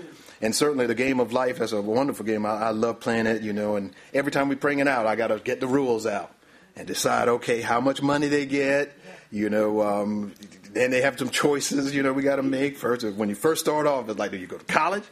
And 0.40 0.54
certainly 0.54 0.86
the 0.86 0.94
game 0.94 1.19
of 1.19 1.32
life 1.32 1.60
is 1.60 1.72
a 1.72 1.82
wonderful 1.82 2.25
game. 2.25 2.46
I, 2.46 2.50
I 2.50 2.70
love 2.70 3.00
playing 3.00 3.26
it, 3.26 3.42
you 3.42 3.52
know, 3.52 3.75
and 3.75 3.92
every 4.14 4.30
time 4.30 4.48
we 4.48 4.54
bring 4.54 4.78
it 4.78 4.86
out, 4.86 5.06
I 5.06 5.16
got 5.16 5.28
to 5.28 5.38
get 5.38 5.60
the 5.60 5.66
rules 5.66 6.06
out 6.06 6.32
and 6.76 6.86
decide, 6.86 7.28
okay, 7.28 7.60
how 7.60 7.80
much 7.80 8.00
money 8.00 8.28
they 8.28 8.46
get, 8.46 8.92
you 9.32 9.50
know, 9.50 9.82
um, 9.82 10.34
then 10.72 10.90
they 10.92 11.02
have 11.02 11.18
some 11.18 11.30
choices, 11.30 11.94
you 11.94 12.02
know, 12.02 12.12
we 12.12 12.22
got 12.22 12.36
to 12.36 12.42
make. 12.42 12.76
First, 12.76 13.04
when 13.04 13.28
you 13.28 13.34
first 13.34 13.60
start 13.60 13.86
off, 13.86 14.08
it's 14.08 14.18
like, 14.18 14.30
do 14.30 14.36
you 14.36 14.46
go 14.46 14.58
to 14.58 14.64
college 14.64 15.04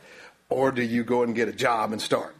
or 0.50 0.70
do 0.72 0.82
you 0.82 1.04
go 1.04 1.22
and 1.22 1.34
get 1.34 1.48
a 1.48 1.52
job 1.52 1.92
and 1.92 2.00
start? 2.00 2.34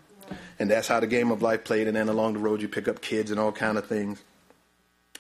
And 0.59 0.71
that's 0.71 0.89
how 0.89 1.01
the 1.01 1.07
game 1.07 1.31
of 1.31 1.41
life 1.41 1.65
played. 1.65 1.87
And 1.87 1.97
then 1.97 2.09
along 2.09 2.35
the 2.35 2.41
road, 2.41 2.61
you 2.61 2.69
pick 2.69 2.87
up 2.87 3.01
kids 3.01 3.31
and 3.31 3.41
all 3.41 3.53
kind 3.53 3.79
of 3.79 3.87
things. 3.87 4.23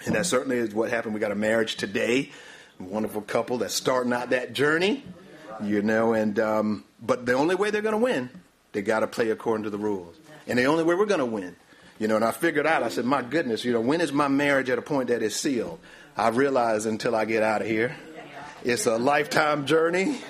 And 0.04 0.14
that 0.14 0.26
certainly 0.26 0.58
is 0.58 0.74
what 0.74 0.90
happened. 0.90 1.14
We 1.14 1.20
got 1.20 1.32
a 1.32 1.36
marriage 1.36 1.76
today, 1.76 2.30
a 2.78 2.82
wonderful 2.82 3.22
couple 3.22 3.58
that's 3.58 3.74
starting 3.74 4.12
out 4.12 4.30
that 4.30 4.52
journey 4.52 5.04
you 5.62 5.82
know. 5.82 6.12
And 6.12 6.38
um, 6.38 6.84
but 7.00 7.26
the 7.26 7.34
only 7.34 7.54
way 7.54 7.70
they're 7.70 7.82
going 7.82 7.92
to 7.92 7.98
win, 7.98 8.30
they 8.72 8.82
got 8.82 9.00
to 9.00 9.06
play 9.06 9.30
according 9.30 9.64
to 9.64 9.70
the 9.70 9.78
rules, 9.78 10.16
and 10.46 10.58
the 10.58 10.64
only 10.64 10.84
way 10.84 10.94
we're 10.94 11.06
going 11.06 11.20
to 11.20 11.26
win, 11.26 11.56
you 11.98 12.08
know. 12.08 12.16
And 12.16 12.24
I 12.24 12.32
figured 12.32 12.66
out, 12.66 12.82
I 12.82 12.88
said, 12.88 13.04
my 13.04 13.22
goodness, 13.22 13.64
you 13.64 13.72
know, 13.72 13.80
when 13.80 14.00
is 14.00 14.12
my 14.12 14.28
marriage 14.28 14.70
at 14.70 14.78
a 14.78 14.82
point 14.82 15.08
that 15.08 15.22
is 15.22 15.36
sealed? 15.36 15.78
I 16.16 16.28
realize 16.28 16.86
until 16.86 17.14
I 17.14 17.24
get 17.24 17.42
out 17.42 17.62
of 17.62 17.68
here, 17.68 17.96
it's 18.64 18.86
a 18.86 18.96
lifetime 18.96 19.66
journey. 19.66 20.20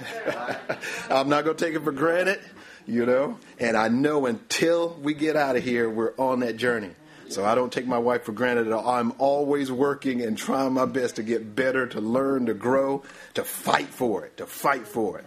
I'm 1.10 1.28
not 1.28 1.44
going 1.44 1.56
to 1.56 1.64
take 1.64 1.74
it 1.74 1.82
for 1.82 1.92
granted, 1.92 2.40
you 2.86 3.06
know. 3.06 3.38
And 3.58 3.76
I 3.76 3.88
know 3.88 4.26
until 4.26 4.96
we 5.02 5.14
get 5.14 5.36
out 5.36 5.56
of 5.56 5.64
here, 5.64 5.88
we're 5.88 6.14
on 6.16 6.40
that 6.40 6.56
journey. 6.56 6.90
So 7.28 7.44
I 7.44 7.54
don't 7.54 7.72
take 7.72 7.86
my 7.86 7.98
wife 7.98 8.24
for 8.24 8.32
granted 8.32 8.66
at 8.66 8.72
all. 8.72 8.88
I'm 8.88 9.12
always 9.18 9.70
working 9.70 10.20
and 10.22 10.36
trying 10.36 10.72
my 10.72 10.86
best 10.86 11.16
to 11.16 11.22
get 11.22 11.54
better, 11.54 11.86
to 11.86 12.00
learn, 12.00 12.46
to 12.46 12.54
grow, 12.54 13.04
to 13.34 13.44
fight 13.44 13.86
for 13.86 14.24
it, 14.24 14.38
to 14.38 14.46
fight 14.46 14.86
for 14.88 15.18
it. 15.18 15.24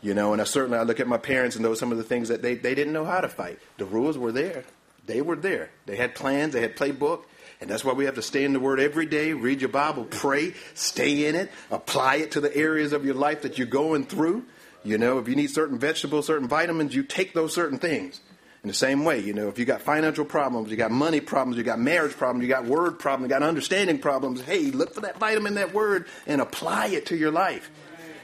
You 0.00 0.14
know, 0.14 0.32
and 0.32 0.40
I 0.40 0.44
certainly 0.44 0.78
I 0.78 0.84
look 0.84 1.00
at 1.00 1.08
my 1.08 1.18
parents 1.18 1.56
and 1.56 1.64
those 1.64 1.78
some 1.78 1.92
of 1.92 1.98
the 1.98 2.04
things 2.04 2.28
that 2.28 2.40
they, 2.40 2.54
they 2.54 2.74
didn't 2.74 2.92
know 2.92 3.04
how 3.04 3.20
to 3.20 3.28
fight. 3.28 3.58
The 3.76 3.84
rules 3.84 4.16
were 4.16 4.32
there. 4.32 4.64
They 5.06 5.20
were 5.20 5.36
there. 5.36 5.70
They 5.86 5.96
had 5.96 6.14
plans, 6.14 6.54
they 6.54 6.60
had 6.60 6.76
playbook, 6.76 7.24
and 7.60 7.68
that's 7.68 7.84
why 7.84 7.92
we 7.92 8.04
have 8.04 8.14
to 8.14 8.22
stay 8.22 8.44
in 8.44 8.52
the 8.52 8.60
Word 8.60 8.78
every 8.78 9.06
day, 9.06 9.32
read 9.32 9.60
your 9.60 9.68
Bible, 9.68 10.04
pray, 10.04 10.54
stay 10.74 11.26
in 11.26 11.34
it, 11.34 11.50
apply 11.70 12.16
it 12.16 12.32
to 12.32 12.40
the 12.40 12.54
areas 12.56 12.92
of 12.92 13.04
your 13.04 13.14
life 13.14 13.42
that 13.42 13.58
you're 13.58 13.66
going 13.66 14.04
through. 14.04 14.44
You 14.84 14.96
know, 14.96 15.18
if 15.18 15.28
you 15.28 15.34
need 15.34 15.50
certain 15.50 15.78
vegetables, 15.78 16.26
certain 16.26 16.48
vitamins, 16.48 16.94
you 16.94 17.02
take 17.02 17.34
those 17.34 17.52
certain 17.52 17.78
things. 17.78 18.20
In 18.62 18.68
the 18.68 18.74
same 18.74 19.04
way, 19.04 19.20
you 19.20 19.32
know, 19.32 19.48
if 19.48 19.58
you 19.58 19.64
got 19.64 19.82
financial 19.82 20.24
problems, 20.24 20.70
you 20.70 20.76
got 20.76 20.90
money 20.90 21.20
problems, 21.20 21.56
you 21.56 21.62
got 21.62 21.78
marriage 21.78 22.16
problems, 22.16 22.42
you 22.42 22.48
got 22.48 22.64
word 22.64 22.98
problems, 22.98 23.30
you 23.30 23.38
got 23.38 23.42
understanding 23.42 23.98
problems, 23.98 24.40
hey, 24.40 24.70
look 24.72 24.94
for 24.94 25.02
that 25.02 25.18
vitamin, 25.18 25.54
that 25.54 25.72
word, 25.72 26.06
and 26.26 26.40
apply 26.40 26.88
it 26.88 27.06
to 27.06 27.16
your 27.16 27.30
life. 27.30 27.70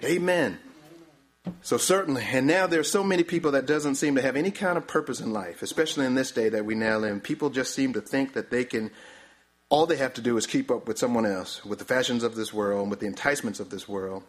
Amen. 0.05 0.59
So 1.63 1.77
certainly, 1.77 2.23
and 2.23 2.47
now 2.47 2.67
there's 2.67 2.91
so 2.91 3.05
many 3.05 3.23
people 3.23 3.53
that 3.53 3.67
doesn't 3.67 3.97
seem 3.97 4.17
to 4.17 4.23
have 4.23 4.35
any 4.35 4.51
kind 4.51 4.77
of 4.77 4.87
purpose 4.87 5.21
in 5.21 5.33
life, 5.33 5.63
especially 5.63 6.07
in 6.07 6.15
this 6.15 6.33
day 6.33 6.49
that 6.49 6.65
we 6.65 6.75
now 6.75 6.99
live. 6.99 7.23
People 7.23 7.51
just 7.51 7.75
seem 7.75 7.93
to 7.93 8.01
think 8.01 8.33
that 8.33 8.51
they 8.51 8.65
can 8.65 8.91
all 9.69 9.87
they 9.87 9.97
have 9.97 10.15
to 10.15 10.21
do 10.21 10.37
is 10.37 10.47
keep 10.47 10.71
up 10.71 10.87
with 10.87 10.99
someone 10.99 11.27
else, 11.27 11.65
with 11.65 11.79
the 11.79 11.85
fashions 11.85 12.23
of 12.23 12.35
this 12.35 12.53
world, 12.53 12.83
and 12.83 12.91
with 12.91 13.01
the 13.01 13.07
enticements 13.07 13.61
of 13.61 13.71
this 13.71 13.89
world 13.89 14.23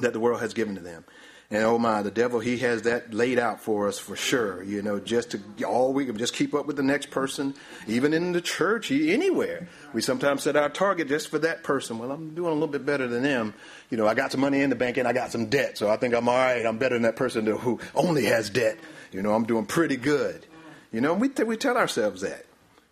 that 0.00 0.12
the 0.12 0.20
world 0.20 0.40
has 0.40 0.54
given 0.54 0.74
to 0.74 0.80
them. 0.80 1.04
And 1.48 1.62
oh 1.62 1.78
my, 1.78 2.02
the 2.02 2.10
devil, 2.10 2.40
he 2.40 2.58
has 2.58 2.82
that 2.82 3.14
laid 3.14 3.38
out 3.38 3.60
for 3.60 3.86
us 3.86 4.00
for 4.00 4.16
sure. 4.16 4.64
You 4.64 4.82
know, 4.82 4.98
just 4.98 5.30
to 5.30 5.64
all 5.64 5.92
we 5.92 6.04
can 6.04 6.18
just 6.18 6.34
keep 6.34 6.54
up 6.54 6.66
with 6.66 6.74
the 6.74 6.82
next 6.82 7.10
person, 7.10 7.54
even 7.86 8.12
in 8.12 8.32
the 8.32 8.40
church, 8.40 8.90
anywhere. 8.90 9.68
We 9.92 10.02
sometimes 10.02 10.42
set 10.42 10.56
our 10.56 10.68
target 10.68 11.06
just 11.06 11.28
for 11.28 11.38
that 11.38 11.62
person. 11.62 11.98
Well, 11.98 12.10
I'm 12.10 12.34
doing 12.34 12.50
a 12.50 12.54
little 12.54 12.66
bit 12.66 12.84
better 12.84 13.06
than 13.06 13.22
them. 13.22 13.54
You 13.90 13.96
know, 13.96 14.08
I 14.08 14.14
got 14.14 14.32
some 14.32 14.40
money 14.40 14.60
in 14.60 14.70
the 14.70 14.76
bank 14.76 14.96
and 14.96 15.06
I 15.06 15.12
got 15.12 15.30
some 15.30 15.46
debt, 15.46 15.78
so 15.78 15.88
I 15.88 15.96
think 15.96 16.14
I'm 16.14 16.28
all 16.28 16.34
right. 16.34 16.66
I'm 16.66 16.78
better 16.78 16.96
than 16.96 17.02
that 17.02 17.16
person 17.16 17.46
who 17.46 17.78
only 17.94 18.24
has 18.24 18.50
debt. 18.50 18.78
You 19.12 19.22
know, 19.22 19.32
I'm 19.32 19.44
doing 19.44 19.66
pretty 19.66 19.96
good. 19.96 20.44
You 20.90 21.00
know, 21.00 21.14
we, 21.14 21.28
we 21.28 21.56
tell 21.56 21.76
ourselves 21.76 22.22
that. 22.22 22.44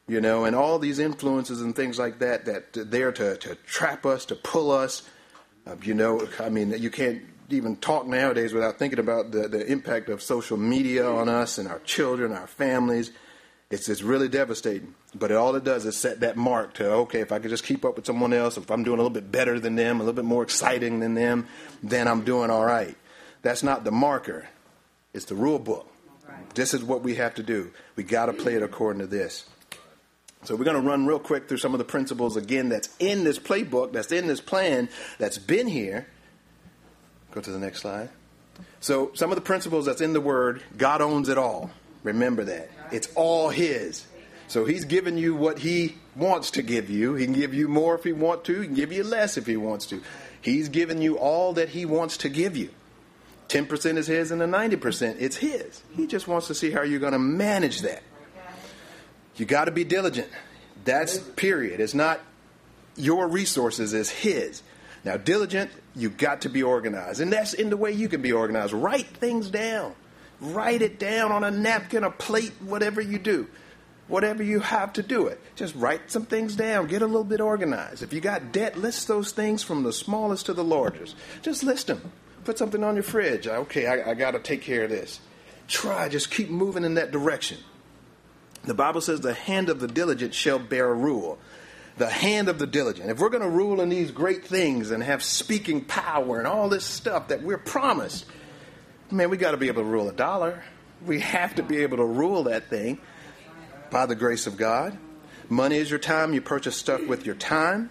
You 0.07 0.21
know, 0.21 0.45
and 0.45 0.55
all 0.55 0.79
these 0.79 0.99
influences 0.99 1.63
and 1.63 1.75
things 1.75 1.99
like 1.99 2.19
that 2.19 2.45
that 2.45 2.91
there 2.91 3.11
to, 3.13 3.37
to 3.39 3.55
trap 3.67 4.05
us, 4.05 4.27
to 4.27 4.35
pull 4.35 4.71
us. 4.71 5.03
Uh, 5.67 5.77
you 5.83 5.95
know, 5.95 6.29
I 6.39 6.51
mean, 6.51 6.75
you 6.79 6.91
can't 6.91 7.23
even 7.49 7.77
talk 7.77 8.07
nowadays 8.07 8.53
without 8.53 8.79
thinking 8.79 8.99
about 8.99 9.31
the, 9.31 9.49
the 9.49 9.67
impact 9.67 10.11
of 10.11 10.23
social 10.23 10.57
media 10.57 11.07
on 11.09 11.29
us 11.29 11.57
and 11.59 11.69
our 11.69 11.79
children, 11.81 12.33
our 12.33 12.47
families. 12.47 13.13
It's, 13.71 13.89
it's 13.89 14.03
really 14.03 14.29
devastating. 14.29 14.95
But 15.15 15.31
it, 15.31 15.37
all 15.37 15.55
it 15.57 15.65
does 15.65 15.87
is 15.87 15.97
set 15.97 16.21
that 16.21 16.37
mark 16.37 16.75
to, 16.75 16.91
okay, 16.91 17.21
if 17.21 17.33
I 17.33 17.39
could 17.39 17.51
just 17.51 17.65
keep 17.65 17.85
up 17.85 17.97
with 17.97 18.07
someone 18.07 18.33
else, 18.33 18.57
if 18.57 18.71
I'm 18.71 18.85
doing 18.85 18.99
a 18.99 19.03
little 19.03 19.11
bit 19.11 19.33
better 19.33 19.59
than 19.59 19.75
them, 19.75 19.97
a 19.97 20.05
little 20.05 20.15
bit 20.15 20.25
more 20.25 20.43
exciting 20.43 21.01
than 21.01 21.15
them, 21.15 21.47
then 21.83 22.09
I'm 22.09 22.25
doing 22.25 22.51
all 22.51 22.65
right. 22.65 22.97
That's 23.43 23.63
not 23.63 23.85
the 23.85 23.91
marker, 23.91 24.49
it's 25.13 25.27
the 25.27 25.35
rule 25.35 25.59
book. 25.59 25.91
Right. 26.29 26.55
This 26.55 26.75
is 26.75 26.83
what 26.83 27.03
we 27.03 27.17
have 27.17 27.35
to 27.35 27.43
do. 27.43 27.73
We 27.97 28.05
got 28.05 28.27
to 28.27 28.33
play 28.33 28.55
it 28.55 28.63
according 28.63 29.01
to 29.01 29.07
this. 29.07 29.45
So 30.45 30.57
we're 30.57 30.65
going 30.65 30.81
to 30.81 30.87
run 30.89 31.07
real 31.07 31.19
quick 31.19 31.49
through 31.49 31.59
some 31.59 31.75
of 31.75 31.79
the 31.79 31.85
principles 31.85 32.37
again 32.37 32.69
that's 32.69 32.89
in 32.99 33.25
this 33.25 33.39
playbook, 33.39 33.93
that's 33.93 34.13
in 34.13 34.27
this 34.27 34.41
plan, 34.41 34.89
that's 35.19 35.39
been 35.39 35.67
here 35.67 36.07
Go 37.35 37.41
to 37.41 37.51
the 37.51 37.59
next 37.59 37.81
slide. 37.81 38.11
So, 38.79 39.11
some 39.15 39.33
of 39.33 39.35
the 39.37 39.43
principles 39.43 39.87
that's 39.87 40.01
in 40.01 40.13
the 40.13 40.21
Word, 40.21 40.63
God 40.77 41.01
owns 41.01 41.29
it 41.29 41.37
all. 41.37 41.73
Remember 42.05 42.45
that. 42.45 42.71
It's 42.93 43.09
all 43.17 43.49
His. 43.49 44.07
So, 44.47 44.65
He's 44.65 44.85
given 44.85 45.19
you 45.19 45.35
what 45.35 45.59
He 45.59 45.97
wants 46.15 46.53
to 46.53 46.63
give 46.63 46.89
you. 46.91 47.15
He 47.15 47.25
can 47.25 47.35
give 47.35 47.53
you 47.53 47.67
more 47.67 47.97
if 47.97 48.05
He 48.05 48.13
wants 48.13 48.47
to, 48.47 48.61
He 48.61 48.67
can 48.67 48.77
give 48.77 48.93
you 48.93 49.03
less 49.03 49.37
if 49.37 49.47
He 49.47 49.57
wants 49.57 49.87
to. 49.87 50.01
He's 50.41 50.69
given 50.69 51.03
you 51.03 51.19
all 51.19 51.55
that 51.55 51.71
He 51.71 51.85
wants 51.85 52.19
to 52.19 52.29
give 52.29 52.57
you. 52.57 52.71
10% 53.49 53.97
is 53.97 54.07
His 54.07 54.31
and 54.31 54.41
the 54.41 54.47
90% 54.47 55.17
it's 55.19 55.37
His. 55.37 55.83
He 55.97 56.07
just 56.07 56.29
wants 56.29 56.47
to 56.47 56.55
see 56.55 56.71
how 56.71 56.83
you're 56.83 57.01
going 57.01 57.15
to 57.15 57.19
manage 57.19 57.81
that. 57.81 58.05
You 59.37 59.45
got 59.47 59.65
to 59.67 59.71
be 59.71 59.85
diligent. 59.85 60.29
That's 60.85 61.19
period. 61.19 61.81
It's 61.81 61.95
not 61.95 62.21
your 62.97 63.29
resources, 63.29 63.93
it's 63.93 64.11
His. 64.11 64.63
Now, 65.05 65.17
diligent, 65.17 65.71
you 65.95 66.09
got 66.09 66.43
to 66.43 66.49
be 66.49 66.63
organized. 66.63 67.21
And 67.21 67.33
that's 67.33 67.53
in 67.53 67.71
the 67.71 67.77
way 67.77 67.93
you 67.93 68.09
can 68.09 68.23
be 68.23 68.33
organized. 68.33 68.73
Write 68.73 69.07
things 69.07 69.51
down. 69.51 69.95
Write 70.41 70.83
it 70.83 70.99
down 70.99 71.31
on 71.31 71.45
a 71.45 71.51
napkin, 71.51 72.05
a 72.05 72.11
plate, 72.11 72.53
whatever 72.61 73.01
you 73.01 73.19
do. 73.19 73.47
Whatever 74.09 74.43
you 74.43 74.61
have 74.61 74.93
to 74.95 75.03
do 75.03 75.29
it. 75.29 75.41
Just 75.57 75.75
write 75.75 76.11
some 76.11 76.27
things 76.27 76.57
down. 76.57 76.89
Get 76.89 77.03
a 77.03 77.07
little 77.07 77.25
bit 77.25 77.41
organized. 77.41 78.03
If 78.03 78.13
you 78.13 78.21
got 78.21 78.53
debt, 78.53 78.77
list 78.77 79.09
those 79.09 79.33
things 79.33 79.63
from 79.63 79.83
the 79.83 79.93
smallest 79.93 80.47
to 80.47 80.55
the 80.55 80.65
largest. 80.65 81.17
Just 81.43 81.63
list 81.63 81.87
them. 81.87 82.13
Put 82.45 82.59
something 82.59 82.85
on 82.85 82.97
your 82.97 83.03
fridge. 83.03 83.47
Okay, 83.47 83.87
I, 83.87 84.11
I 84.11 84.15
got 84.15 84.33
to 84.33 84.39
take 84.39 84.61
care 84.61 84.85
of 84.85 84.91
this. 84.91 85.21
Try, 85.69 86.11
just 86.11 86.31
keep 86.31 86.51
moving 86.51 86.85
in 86.85 86.95
that 86.95 87.11
direction. 87.11 87.59
The 88.65 88.75
Bible 88.75 89.01
says 89.01 89.21
the 89.21 89.35
hand 89.35 89.69
of 89.69 89.81
the 89.81 89.89
diligent 89.89 90.35
shall 90.35 90.59
bear 90.59 90.95
rule 90.95 91.39
the 91.97 92.09
hand 92.09 92.49
of 92.49 92.59
the 92.59 92.67
diligent, 92.67 93.11
if 93.11 93.19
we're 93.19 93.29
going 93.29 93.43
to 93.43 93.49
rule 93.49 93.81
in 93.81 93.89
these 93.89 94.11
great 94.11 94.45
things 94.45 94.91
and 94.91 95.03
have 95.03 95.23
speaking 95.23 95.85
power 95.85 96.39
and 96.39 96.47
all 96.47 96.69
this 96.69 96.85
stuff 96.85 97.29
that 97.29 97.43
we're 97.43 97.59
promised, 97.59 98.27
man, 99.11 99.31
we 99.31 99.37
got 99.37 99.53
to 99.53 99.57
be 99.57 99.69
able 99.69 99.83
to 99.83 99.89
rule 99.89 100.09
a 100.09 100.13
dollar. 100.13 100.63
We 101.07 101.21
have 101.21 101.55
to 101.57 101.63
be 101.63 101.83
able 101.83 101.99
to 101.99 102.05
rule 102.05 102.45
that 102.45 102.69
thing 102.69 102.99
by 103.91 104.07
the 104.07 104.15
grace 104.15 104.47
of 104.47 104.57
God. 104.57 104.99
Money 105.49 105.77
is 105.77 105.91
your 105.91 105.99
time. 105.99 106.33
You 106.33 106.41
purchase 106.41 106.77
stuff 106.77 107.07
with 107.07 107.27
your 107.27 107.35
time. 107.35 107.91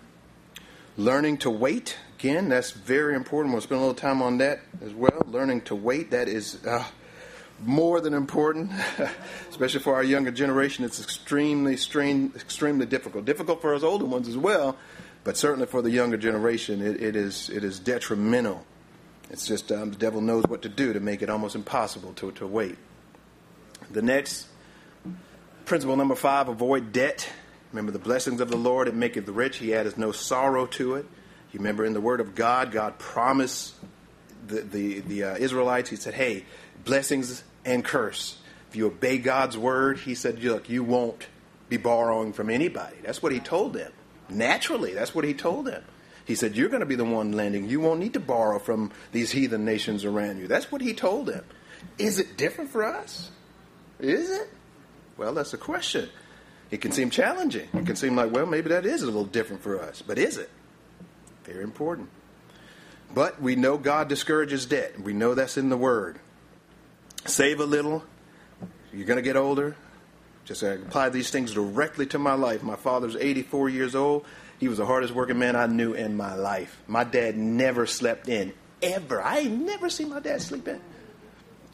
Learning 0.97 1.37
to 1.37 1.49
wait, 1.49 1.97
again, 2.19 2.49
that's 2.49 2.71
very 2.71 3.15
important. 3.15 3.53
We'll 3.53 3.61
spend 3.61 3.79
a 3.79 3.81
little 3.81 3.95
time 3.95 4.21
on 4.21 4.39
that 4.39 4.59
as 4.83 4.93
well. 4.93 5.23
Learning 5.27 5.61
to 5.61 5.75
wait, 5.75 6.11
that 6.11 6.27
is. 6.27 6.63
Uh, 6.65 6.83
more 7.61 8.01
than 8.01 8.13
important, 8.13 8.71
especially 9.49 9.79
for 9.79 9.95
our 9.95 10.03
younger 10.03 10.31
generation. 10.31 10.83
It's 10.85 11.01
extremely, 11.01 11.77
strain, 11.77 12.31
extremely 12.35 12.85
difficult. 12.85 13.25
Difficult 13.25 13.61
for 13.61 13.73
us 13.73 13.83
older 13.83 14.05
ones 14.05 14.27
as 14.27 14.37
well, 14.37 14.77
but 15.23 15.37
certainly 15.37 15.67
for 15.67 15.81
the 15.81 15.91
younger 15.91 16.17
generation, 16.17 16.81
it, 16.81 17.01
it 17.01 17.15
is 17.15 17.49
it 17.49 17.63
is 17.63 17.79
detrimental. 17.79 18.65
It's 19.29 19.47
just 19.47 19.71
um, 19.71 19.91
the 19.91 19.97
devil 19.97 20.21
knows 20.21 20.43
what 20.47 20.61
to 20.63 20.69
do 20.69 20.93
to 20.93 20.99
make 20.99 21.21
it 21.21 21.29
almost 21.29 21.55
impossible 21.55 22.13
to 22.13 22.31
to 22.33 22.47
wait. 22.47 22.77
The 23.91 24.01
next 24.01 24.47
principle 25.65 25.95
number 25.95 26.15
five: 26.15 26.49
avoid 26.49 26.91
debt. 26.91 27.29
Remember 27.71 27.91
the 27.91 27.99
blessings 27.99 28.41
of 28.41 28.49
the 28.49 28.57
Lord; 28.57 28.87
it 28.87 28.95
maketh 28.95 29.27
rich. 29.29 29.57
He 29.57 29.73
addeth 29.73 29.97
no 29.97 30.11
sorrow 30.11 30.65
to 30.67 30.95
it. 30.95 31.05
You 31.51 31.59
remember 31.59 31.85
in 31.85 31.93
the 31.93 32.01
Word 32.01 32.19
of 32.19 32.35
God, 32.35 32.71
God 32.71 32.99
promised 32.99 33.75
the 34.45 34.61
the, 34.61 34.99
the 35.01 35.23
uh, 35.23 35.37
Israelites. 35.37 35.89
He 35.89 35.95
said, 35.95 36.13
"Hey." 36.13 36.45
Blessings 36.85 37.43
and 37.65 37.83
curse. 37.83 38.37
If 38.69 38.75
you 38.75 38.87
obey 38.87 39.17
God's 39.17 39.57
word, 39.57 39.99
he 39.99 40.15
said, 40.15 40.43
look, 40.43 40.69
you 40.69 40.83
won't 40.83 41.27
be 41.69 41.77
borrowing 41.77 42.33
from 42.33 42.49
anybody. 42.49 42.97
That's 43.03 43.21
what 43.21 43.31
he 43.31 43.39
told 43.39 43.73
them. 43.73 43.91
Naturally, 44.29 44.93
that's 44.93 45.13
what 45.13 45.25
he 45.25 45.33
told 45.33 45.65
them. 45.65 45.83
He 46.25 46.35
said, 46.35 46.55
You're 46.55 46.69
going 46.69 46.79
to 46.79 46.85
be 46.85 46.95
the 46.95 47.03
one 47.03 47.33
lending. 47.33 47.69
You 47.69 47.79
won't 47.79 47.99
need 47.99 48.13
to 48.13 48.19
borrow 48.19 48.59
from 48.59 48.91
these 49.11 49.31
heathen 49.31 49.65
nations 49.65 50.05
around 50.05 50.39
you. 50.39 50.47
That's 50.47 50.71
what 50.71 50.81
he 50.81 50.93
told 50.93 51.25
them. 51.25 51.43
Is 51.97 52.19
it 52.19 52.37
different 52.37 52.69
for 52.69 52.83
us? 52.83 53.29
Is 53.99 54.29
it? 54.29 54.49
Well, 55.17 55.33
that's 55.33 55.53
a 55.53 55.57
question. 55.57 56.09
It 56.71 56.81
can 56.81 56.91
seem 56.91 57.09
challenging. 57.09 57.67
It 57.73 57.85
can 57.85 57.95
seem 57.95 58.15
like, 58.15 58.31
well, 58.31 58.45
maybe 58.45 58.69
that 58.69 58.85
is 58.85 59.01
a 59.01 59.05
little 59.05 59.25
different 59.25 59.61
for 59.61 59.79
us. 59.79 60.01
But 60.01 60.17
is 60.17 60.37
it? 60.37 60.49
Very 61.43 61.63
important. 61.63 62.09
But 63.13 63.41
we 63.41 63.55
know 63.55 63.77
God 63.77 64.07
discourages 64.07 64.65
debt. 64.65 64.99
We 64.99 65.13
know 65.13 65.35
that's 65.35 65.57
in 65.57 65.69
the 65.69 65.77
Word 65.77 66.19
save 67.25 67.59
a 67.59 67.65
little. 67.65 68.03
You're 68.91 69.05
going 69.05 69.17
to 69.17 69.23
get 69.23 69.35
older. 69.35 69.75
Just 70.45 70.63
uh, 70.63 70.73
apply 70.73 71.09
these 71.09 71.29
things 71.29 71.53
directly 71.53 72.05
to 72.07 72.19
my 72.19 72.33
life. 72.33 72.63
My 72.63 72.75
father's 72.75 73.15
84 73.15 73.69
years 73.69 73.95
old. 73.95 74.25
He 74.59 74.67
was 74.67 74.77
the 74.77 74.85
hardest 74.85 75.13
working 75.13 75.39
man 75.39 75.55
I 75.55 75.67
knew 75.67 75.93
in 75.93 76.15
my 76.15 76.35
life. 76.35 76.81
My 76.87 77.03
dad 77.03 77.37
never 77.37 77.85
slept 77.85 78.29
in, 78.29 78.53
ever. 78.81 79.21
I 79.21 79.39
ain't 79.39 79.61
never 79.65 79.89
seen 79.89 80.09
my 80.09 80.19
dad 80.19 80.41
sleep 80.41 80.67
in. 80.67 80.79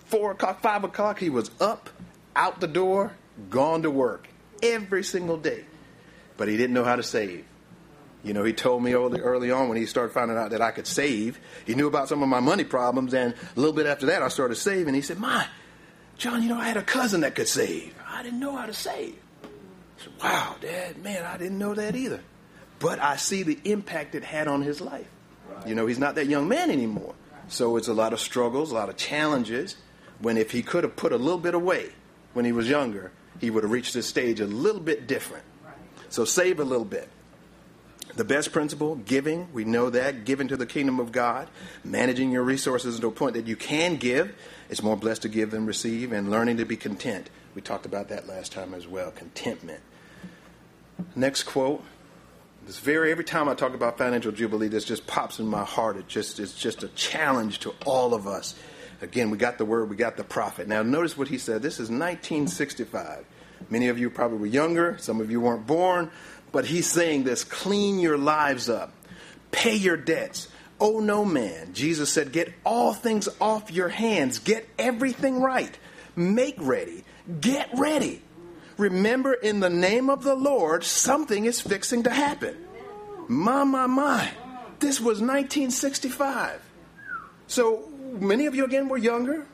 Four 0.06 0.32
o'clock, 0.32 0.62
five 0.62 0.84
o'clock, 0.84 1.20
he 1.20 1.30
was 1.30 1.52
up, 1.60 1.90
out 2.36 2.60
the 2.60 2.68
door, 2.68 3.14
gone 3.50 3.84
to 3.84 3.92
work 3.92 4.28
every 4.64 5.04
single 5.04 5.38
day. 5.38 5.66
But 6.38 6.48
he 6.48 6.58
didn't 6.58 6.74
know 6.74 6.84
how 6.84 6.96
to 6.96 7.04
save. 7.04 7.46
You 8.24 8.34
know, 8.34 8.44
he 8.44 8.52
told 8.52 8.84
me 8.84 8.94
early, 8.94 9.22
early 9.22 9.50
on 9.50 9.70
when 9.70 9.78
he 9.78 9.86
started 9.86 10.14
finding 10.14 10.38
out 10.38 10.52
that 10.52 10.62
I 10.62 10.72
could 10.72 10.88
save. 10.88 11.40
He 11.66 11.74
knew 11.74 11.88
about 11.88 12.10
some 12.10 12.22
of 12.22 12.28
my 12.28 12.42
money 12.42 12.66
problems, 12.66 13.14
and 13.14 13.34
a 13.34 13.60
little 13.60 13.74
bit 13.74 13.86
after 13.86 14.08
that, 14.08 14.22
I 14.22 14.28
started 14.28 14.56
saving. 14.56 14.94
He 14.94 15.02
said, 15.02 15.20
"My, 15.20 15.48
John, 16.18 16.44
you 16.44 16.50
know, 16.50 16.60
I 16.60 16.66
had 16.66 16.76
a 16.76 16.84
cousin 16.84 17.22
that 17.22 17.36
could 17.36 17.48
save. 17.48 17.94
I 18.06 18.22
didn't 18.24 18.42
know 18.42 18.56
how 18.58 18.66
to 18.66 18.74
save." 18.74 19.16
I 19.44 20.04
said, 20.04 20.14
"Wow, 20.22 20.56
Dad, 20.60 21.02
man, 21.02 21.24
I 21.24 21.38
didn't 21.38 21.58
know 21.58 21.74
that 21.74 21.96
either." 21.96 22.20
But 22.80 23.00
I 23.00 23.16
see 23.16 23.44
the 23.44 23.60
impact 23.64 24.16
it 24.16 24.24
had 24.24 24.48
on 24.48 24.64
his 24.64 24.82
life. 24.82 25.08
Right. 25.50 25.68
You 25.68 25.76
know, 25.76 25.86
he's 25.86 26.00
not 26.00 26.16
that 26.16 26.28
young 26.28 26.48
man 26.48 26.72
anymore, 26.72 27.16
so 27.48 27.78
it's 27.78 27.88
a 27.88 27.94
lot 27.94 28.12
of 28.12 28.20
struggles, 28.20 28.72
a 28.72 28.76
lot 28.76 28.90
of 28.90 28.98
challenges. 28.98 29.78
When 30.20 30.36
if 30.38 30.52
he 30.52 30.62
could 30.62 30.84
have 30.84 30.98
put 30.98 31.14
a 31.14 31.18
little 31.18 31.40
bit 31.40 31.56
away 31.56 31.92
when 32.34 32.44
he 32.44 32.52
was 32.52 32.70
younger, 32.70 33.12
he 33.40 33.50
would 33.50 33.64
have 33.64 33.72
reached 33.72 33.94
this 33.94 34.08
stage 34.08 34.42
a 34.42 34.46
little 34.46 34.82
bit 34.82 35.08
different. 35.08 35.46
So 36.10 36.26
save 36.26 36.60
a 36.60 36.66
little 36.66 36.86
bit. 36.86 37.08
The 38.16 38.26
best 38.26 38.52
principle, 38.52 38.96
giving, 38.96 39.52
we 39.54 39.64
know 39.66 39.90
that, 39.90 40.26
giving 40.26 40.48
to 40.48 40.58
the 40.58 40.66
kingdom 40.66 41.00
of 41.00 41.12
God, 41.12 41.48
managing 41.84 42.32
your 42.32 42.44
resources 42.44 43.00
to 43.00 43.08
a 43.08 43.12
point 43.12 43.36
that 43.36 43.48
you 43.48 43.56
can 43.56 43.98
give. 43.98 44.36
It's 44.70 44.82
more 44.82 44.98
blessed 44.98 45.22
to 45.24 45.30
give 45.30 45.52
than 45.52 45.66
receive, 45.66 46.12
and 46.12 46.32
learning 46.32 46.58
to 46.58 46.66
be 46.66 46.76
content. 46.76 47.30
We 47.56 47.62
talked 47.62 47.86
about 47.86 48.10
that 48.10 48.28
last 48.28 48.52
time 48.52 48.74
as 48.74 48.88
well 48.88 49.12
contentment. 49.12 49.82
Next 51.16 51.44
quote. 51.44 51.84
This 52.66 52.80
very 52.80 53.12
every 53.12 53.24
time 53.24 53.50
I 53.50 53.56
talk 53.56 53.74
about 53.74 53.98
financial 53.98 54.32
jubilee, 54.32 54.68
this 54.68 54.86
just 54.86 55.08
pops 55.08 55.40
in 55.40 55.48
my 55.48 55.64
heart. 55.64 55.98
It 55.98 56.08
just 56.08 56.40
it's 56.40 56.54
just 56.54 56.84
a 56.84 56.88
challenge 56.90 57.60
to 57.60 57.74
all 57.86 58.14
of 58.14 58.28
us. 58.28 58.54
Again, 59.02 59.30
we 59.32 59.38
got 59.38 59.58
the 59.58 59.66
word, 59.66 59.90
we 59.90 59.96
got 59.96 60.18
the 60.18 60.24
prophet. 60.24 60.68
Now 60.68 60.84
notice 60.84 61.18
what 61.18 61.30
he 61.30 61.38
said. 61.38 61.62
This 61.62 61.76
is 61.76 61.90
1965. 61.90 63.26
Many 63.70 63.88
of 63.90 64.00
you 64.00 64.10
probably 64.10 64.38
were 64.38 64.46
younger, 64.46 64.98
some 65.00 65.22
of 65.22 65.32
you 65.32 65.42
weren't 65.42 65.68
born, 65.68 66.12
but 66.52 66.66
he's 66.66 66.90
saying 66.90 67.24
this 67.24 67.44
clean 67.44 68.00
your 68.00 68.18
lives 68.18 68.70
up, 68.70 68.94
pay 69.52 69.76
your 69.76 69.98
debts. 69.98 70.48
Oh 70.80 71.00
no, 71.00 71.26
man. 71.26 71.74
Jesus 71.74 72.12
said, 72.12 72.32
get 72.32 72.54
all 72.66 72.94
things 72.94 73.28
off 73.42 73.72
your 73.72 73.90
hands, 73.90 74.40
get 74.40 74.68
everything 74.78 75.42
right, 75.42 75.78
make 76.16 76.56
ready, 76.58 77.04
get 77.42 77.70
ready. 77.74 78.22
Remember, 78.78 79.34
in 79.34 79.60
the 79.60 79.70
name 79.70 80.10
of 80.10 80.24
the 80.24 80.36
Lord, 80.36 80.86
something 80.86 81.44
is 81.44 81.60
fixing 81.60 82.04
to 82.04 82.10
happen. 82.10 82.56
My, 83.28 83.66
my, 83.66 83.88
my. 83.88 84.32
This 84.80 85.02
was 85.02 85.20
1965. 85.20 86.62
So, 87.48 87.90
many 88.14 88.46
of 88.46 88.56
you 88.56 88.64
again 88.64 88.88
were 88.88 88.98
younger. 88.98 89.46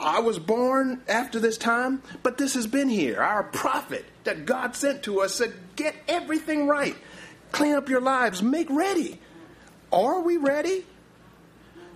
I 0.00 0.20
was 0.20 0.38
born 0.38 1.02
after 1.08 1.38
this 1.38 1.58
time, 1.58 2.02
but 2.22 2.38
this 2.38 2.54
has 2.54 2.66
been 2.66 2.88
here. 2.88 3.20
Our 3.20 3.42
prophet 3.42 4.04
that 4.24 4.46
God 4.46 4.76
sent 4.76 5.04
to 5.04 5.20
us 5.20 5.34
said, 5.34 5.52
Get 5.76 5.94
everything 6.08 6.66
right. 6.66 6.96
Clean 7.52 7.74
up 7.74 7.88
your 7.88 8.00
lives. 8.00 8.42
Make 8.42 8.68
ready. 8.70 9.20
Are 9.92 10.20
we 10.20 10.36
ready? 10.36 10.84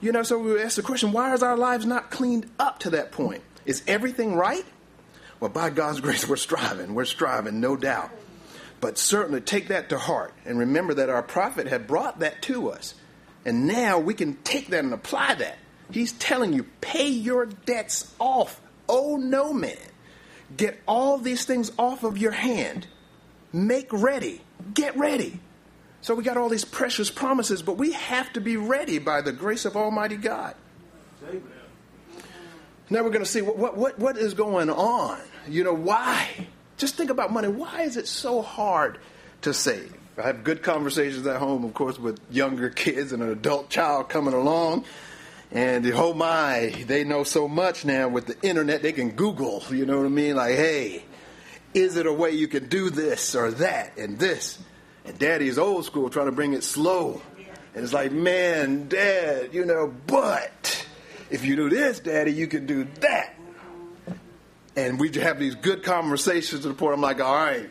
You 0.00 0.12
know, 0.12 0.23
so 0.23 0.38
we 0.38 0.61
ask 0.62 0.76
the 0.76 0.83
question 0.83 1.11
why 1.12 1.35
is 1.35 1.43
our 1.43 1.57
lives 1.57 1.85
not 1.85 2.11
cleaned 2.11 2.49
up 2.59 2.81
to 2.81 2.90
that 2.90 3.11
point? 3.11 3.43
Is 3.67 3.83
everything 3.87 4.37
right? 4.37 4.64
Well, 5.40 5.50
by 5.50 5.71
God's 5.71 6.00
grace, 6.02 6.28
we're 6.28 6.37
striving. 6.37 6.95
We're 6.95 7.05
striving, 7.05 7.61
no 7.61 7.76
doubt. 7.76 8.11
But 8.81 8.97
certainly 8.97 9.40
take 9.40 9.69
that 9.69 9.88
to 9.88 9.99
heart 9.99 10.33
and 10.45 10.59
remember 10.59 10.95
that 10.95 11.11
our 11.11 11.23
prophet 11.23 11.67
had 11.67 11.88
brought 11.88 12.21
that 12.21 12.43
to 12.43 12.71
us. 12.71 12.95
And 13.45 13.67
now 13.67 13.99
we 13.99 14.14
can 14.14 14.37
take 14.37 14.69
that 14.69 14.85
and 14.85 14.93
apply 14.93 15.35
that. 15.35 15.59
He's 15.90 16.12
telling 16.12 16.52
you, 16.52 16.66
pay 16.80 17.09
your 17.09 17.47
debts 17.47 18.12
off. 18.18 18.61
Oh, 18.88 19.16
no, 19.16 19.52
man. 19.52 19.76
Get 20.57 20.80
all 20.87 21.18
these 21.18 21.45
things 21.45 21.73
off 21.78 22.04
of 22.04 22.18
your 22.18 22.33
hand. 22.33 22.87
Make 23.52 23.92
ready. 23.92 24.40
Get 24.75 24.97
ready. 24.97 25.40
So 26.00 26.14
we 26.14 26.23
got 26.23 26.37
all 26.37 26.49
these 26.49 26.64
precious 26.64 27.11
promises, 27.11 27.62
but 27.62 27.76
we 27.76 27.92
have 27.92 28.33
to 28.35 28.40
be 28.40 28.57
ready 28.57 28.99
by 28.99 29.21
the 29.21 29.33
grace 29.33 29.64
of 29.64 29.76
Almighty 29.76 30.16
God. 30.16 30.54
Amen. 31.28 31.42
Now 32.90 33.02
we're 33.02 33.11
going 33.11 33.25
to 33.25 33.30
see 33.30 33.42
what, 33.42 33.76
what, 33.76 33.99
what 33.99 34.16
is 34.16 34.35
going 34.35 34.71
on. 34.71 35.18
You 35.49 35.64
know, 35.64 35.75
why? 35.75 36.47
Just 36.76 36.95
think 36.95 37.11
about 37.11 37.33
money. 37.33 37.49
Why 37.49 37.83
is 37.83 37.97
it 37.97 38.07
so 38.07 38.40
hard 38.40 38.99
to 39.42 39.52
save? 39.52 39.95
I 40.16 40.23
have 40.23 40.45
good 40.45 40.62
conversations 40.62 41.26
at 41.26 41.37
home, 41.37 41.64
of 41.64 41.75
course, 41.75 41.99
with 41.99 42.21
younger 42.30 42.71
kids 42.71 43.12
and 43.12 43.23
an 43.23 43.30
adult 43.30 43.68
child 43.68 44.09
coming 44.09 44.35
along. 44.35 44.85
And 45.50 45.90
oh 45.93 46.12
my, 46.12 46.75
they 46.87 47.05
know 47.05 47.25
so 47.25 47.49
much 47.49 47.85
now 47.85 48.09
with 48.09 48.26
the 48.26 48.40
internet, 48.47 48.83
they 48.83 48.93
can 48.93 49.12
Google, 49.12 49.62
you 49.71 49.87
know 49.87 49.97
what 49.97 50.07
I 50.07 50.11
mean? 50.11 50.37
Like, 50.37 50.57
hey, 50.57 51.05
is 51.73 51.97
it 51.97 52.07
a 52.07 52.12
way 52.12 52.33
you 52.33 52.49
can 52.49 52.69
do 52.69 52.90
this 52.90 53.35
or 53.35 53.50
that 53.52 53.97
and 53.97 54.19
this? 54.19 54.59
And 55.07 55.19
daddy's 55.19 55.59
old 55.59 55.87
school 55.87 56.11
trying 56.11 56.26
to 56.26 56.33
bring 56.33 56.52
it 56.52 56.64
slow. 56.64 57.23
And 57.75 57.85
it's 57.85 57.95
like, 57.95 58.12
man, 58.12 58.88
dad, 58.88 59.55
you 59.55 59.64
know, 59.64 59.95
but 60.07 60.87
if 61.31 61.45
you 61.45 61.57
do 61.57 61.71
this, 61.71 62.00
daddy, 62.00 62.33
you 62.33 62.47
can 62.47 62.67
do 62.67 62.85
that. 63.00 63.35
And 64.76 65.00
we 65.00 65.11
have 65.12 65.38
these 65.38 65.55
good 65.55 65.83
conversations 65.83 66.62
to 66.62 66.69
the 66.69 66.75
point 66.75 66.95
I'm 66.95 67.00
like, 67.00 67.21
all 67.21 67.35
right, 67.35 67.71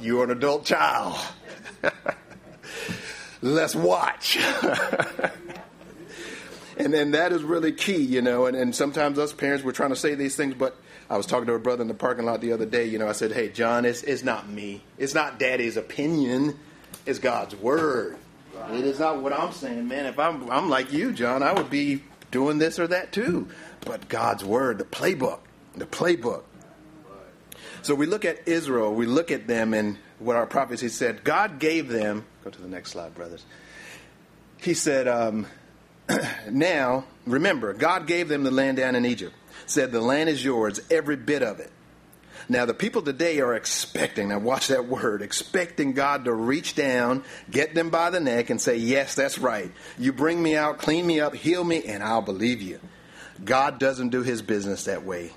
you're 0.00 0.24
an 0.24 0.30
adult 0.30 0.64
child. 0.64 1.18
Let's 3.42 3.74
watch. 3.74 4.38
and 6.76 6.92
then 6.92 7.12
that 7.12 7.32
is 7.32 7.42
really 7.42 7.72
key, 7.72 8.02
you 8.02 8.22
know. 8.22 8.46
And, 8.46 8.56
and 8.56 8.74
sometimes 8.74 9.18
us 9.18 9.32
parents, 9.32 9.64
we're 9.64 9.72
trying 9.72 9.90
to 9.90 9.96
say 9.96 10.14
these 10.14 10.36
things, 10.36 10.54
but 10.54 10.76
I 11.08 11.16
was 11.16 11.26
talking 11.26 11.46
to 11.46 11.54
a 11.54 11.58
brother 11.58 11.82
in 11.82 11.88
the 11.88 11.94
parking 11.94 12.24
lot 12.24 12.40
the 12.40 12.52
other 12.52 12.66
day. 12.66 12.86
You 12.86 12.98
know, 12.98 13.08
I 13.08 13.12
said, 13.12 13.32
"Hey, 13.32 13.48
John, 13.48 13.84
it's, 13.84 14.02
it's 14.02 14.22
not 14.22 14.48
me. 14.48 14.82
It's 14.98 15.14
not 15.14 15.38
Daddy's 15.38 15.76
opinion. 15.76 16.58
It's 17.04 17.18
God's 17.18 17.54
word. 17.54 18.16
It 18.72 18.84
is 18.84 18.98
not 18.98 19.22
what 19.22 19.32
I'm 19.32 19.52
saying, 19.52 19.86
man. 19.86 20.06
If 20.06 20.18
I'm 20.18 20.50
I'm 20.50 20.68
like 20.68 20.92
you, 20.92 21.12
John, 21.12 21.42
I 21.42 21.52
would 21.52 21.70
be 21.70 22.02
doing 22.30 22.58
this 22.58 22.78
or 22.78 22.86
that 22.88 23.12
too. 23.12 23.48
But 23.84 24.08
God's 24.08 24.44
word, 24.44 24.78
the 24.78 24.84
playbook, 24.84 25.40
the 25.76 25.86
playbook. 25.86 26.42
So 27.82 27.94
we 27.94 28.06
look 28.06 28.24
at 28.24 28.48
Israel. 28.48 28.92
We 28.92 29.06
look 29.06 29.30
at 29.30 29.46
them, 29.46 29.72
and 29.72 29.98
what 30.18 30.36
our 30.36 30.46
prophecy 30.46 30.88
said. 30.88 31.22
God 31.22 31.58
gave 31.58 31.88
them. 31.88 32.24
Go 32.42 32.50
to 32.50 32.60
the 32.60 32.68
next 32.68 32.90
slide, 32.92 33.14
brothers. 33.14 33.44
He 34.58 34.74
said, 34.74 35.06
um, 35.06 35.46
"Now 36.50 37.04
remember, 37.26 37.72
God 37.72 38.06
gave 38.06 38.28
them 38.28 38.44
the 38.44 38.50
land 38.50 38.76
down 38.76 38.94
in 38.94 39.04
Egypt." 39.04 39.34
said, 39.66 39.92
The 39.92 40.00
land 40.00 40.28
is 40.28 40.44
yours, 40.44 40.80
every 40.90 41.16
bit 41.16 41.42
of 41.42 41.60
it. 41.60 41.70
Now, 42.48 42.64
the 42.64 42.74
people 42.74 43.02
today 43.02 43.40
are 43.40 43.54
expecting, 43.54 44.28
now 44.28 44.38
watch 44.38 44.68
that 44.68 44.86
word, 44.86 45.20
expecting 45.20 45.94
God 45.94 46.26
to 46.26 46.32
reach 46.32 46.76
down, 46.76 47.24
get 47.50 47.74
them 47.74 47.90
by 47.90 48.10
the 48.10 48.20
neck, 48.20 48.50
and 48.50 48.60
say, 48.60 48.76
Yes, 48.76 49.14
that's 49.14 49.38
right. 49.38 49.70
You 49.98 50.12
bring 50.12 50.40
me 50.42 50.56
out, 50.56 50.78
clean 50.78 51.06
me 51.06 51.20
up, 51.20 51.34
heal 51.34 51.64
me, 51.64 51.82
and 51.84 52.02
I'll 52.02 52.22
believe 52.22 52.62
you. 52.62 52.80
God 53.44 53.78
doesn't 53.78 54.10
do 54.10 54.22
his 54.22 54.42
business 54.42 54.84
that 54.84 55.04
way. 55.04 55.32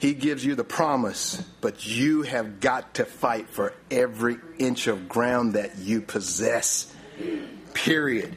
He 0.00 0.14
gives 0.14 0.44
you 0.44 0.54
the 0.54 0.64
promise, 0.64 1.42
but 1.60 1.86
you 1.86 2.22
have 2.22 2.60
got 2.60 2.94
to 2.94 3.04
fight 3.04 3.48
for 3.48 3.72
every 3.90 4.36
inch 4.58 4.86
of 4.86 5.08
ground 5.08 5.54
that 5.54 5.78
you 5.78 6.02
possess. 6.02 6.92
Period. 7.74 8.36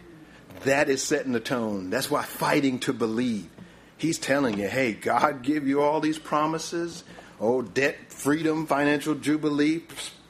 That 0.64 0.90
is 0.90 1.02
setting 1.04 1.32
the 1.32 1.40
tone. 1.40 1.90
That's 1.90 2.12
why 2.12 2.24
fighting 2.24 2.80
to 2.82 2.94
believe. 2.94 3.50
He's 3.98 4.20
telling 4.20 4.58
you, 4.58 4.68
hey, 4.68 4.94
God 4.94 5.42
give 5.44 5.68
you 5.68 5.82
all 5.82 6.00
these 6.00 6.20
promises. 6.20 7.04
Oh, 7.40 7.62
debt 7.62 7.96
freedom, 8.10 8.68
financial 8.68 9.16
jubilee, 9.16 9.84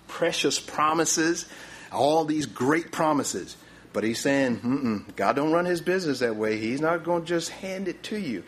precious 0.08 0.60
promises, 0.60 1.46
all 1.91 2.24
these 2.26 2.46
great 2.46 2.91
promises. 2.91 3.58
But 3.94 4.06
he's 4.06 4.20
saying, 4.20 5.12
God 5.17 5.36
don't 5.36 5.52
run 5.52 5.65
his 5.65 5.82
business 5.82 6.20
that 6.20 6.38
way. 6.38 6.58
He's 6.58 6.80
not 6.80 7.04
going 7.04 7.24
to 7.24 7.28
just 7.28 7.50
hand 7.50 7.89
it 7.89 8.02
to 8.04 8.17
you. 8.17 8.44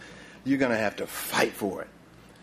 You're 0.46 0.60
going 0.60 0.72
to 0.72 0.78
have 0.78 0.98
to 0.98 1.08
fight 1.08 1.52
for 1.52 1.82
it. 1.82 1.90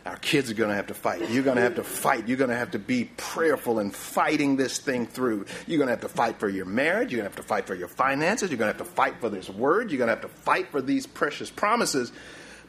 Our 0.07 0.17
kids 0.17 0.51
are 0.51 0.55
going 0.55 0.71
to 0.71 0.77
have 0.77 0.87
to 0.87 0.95
fight. 0.95 1.31
You're 1.31 1.43
going 1.43 1.57
to 1.57 1.63
have 1.63 1.75
to 1.75 1.85
fight. 1.85 2.27
You're 2.27 2.39
going 2.39 2.51
to 2.51 2.57
have 2.57 2.71
to 2.71 2.79
be 2.79 3.11
prayerful 3.17 3.79
and 3.79 3.95
fighting 3.95 4.57
this 4.57 4.79
thing 4.79 5.07
through. 5.07 5.45
You're 5.67 5.79
going 5.79 5.89
to 5.89 5.93
have 5.93 6.01
to 6.01 6.09
fight 6.09 6.41
for 6.41 6.49
your 6.49 6.65
marriage. 6.65 7.13
You're 7.13 7.21
going 7.21 7.31
to 7.31 7.37
have 7.37 7.45
to 7.45 7.49
fight 7.49 7.67
for 7.67 7.75
your 7.75 7.89
finances. 7.89 8.51
You're 8.51 8.59
going 8.59 8.73
to 8.73 8.79
have 8.79 8.87
to 8.87 8.95
fight 8.95 9.21
for 9.21 9.29
this 9.29 9.51
word. 9.51 9.91
You're 9.91 9.99
going 9.99 10.09
to 10.09 10.15
have 10.15 10.23
to 10.23 10.29
fight 10.29 10.71
for 10.71 10.81
these 10.81 11.07
precious 11.07 11.51
promises 11.51 12.13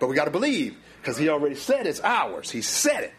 but 0.02 0.08
we 0.08 0.16
got 0.16 0.26
to 0.26 0.32
believe 0.32 0.76
because 1.00 1.16
he 1.16 1.30
already 1.30 1.54
said 1.54 1.86
it's 1.86 2.02
ours. 2.02 2.50
He 2.50 2.64
said 2.64 3.04
it. 3.04 3.14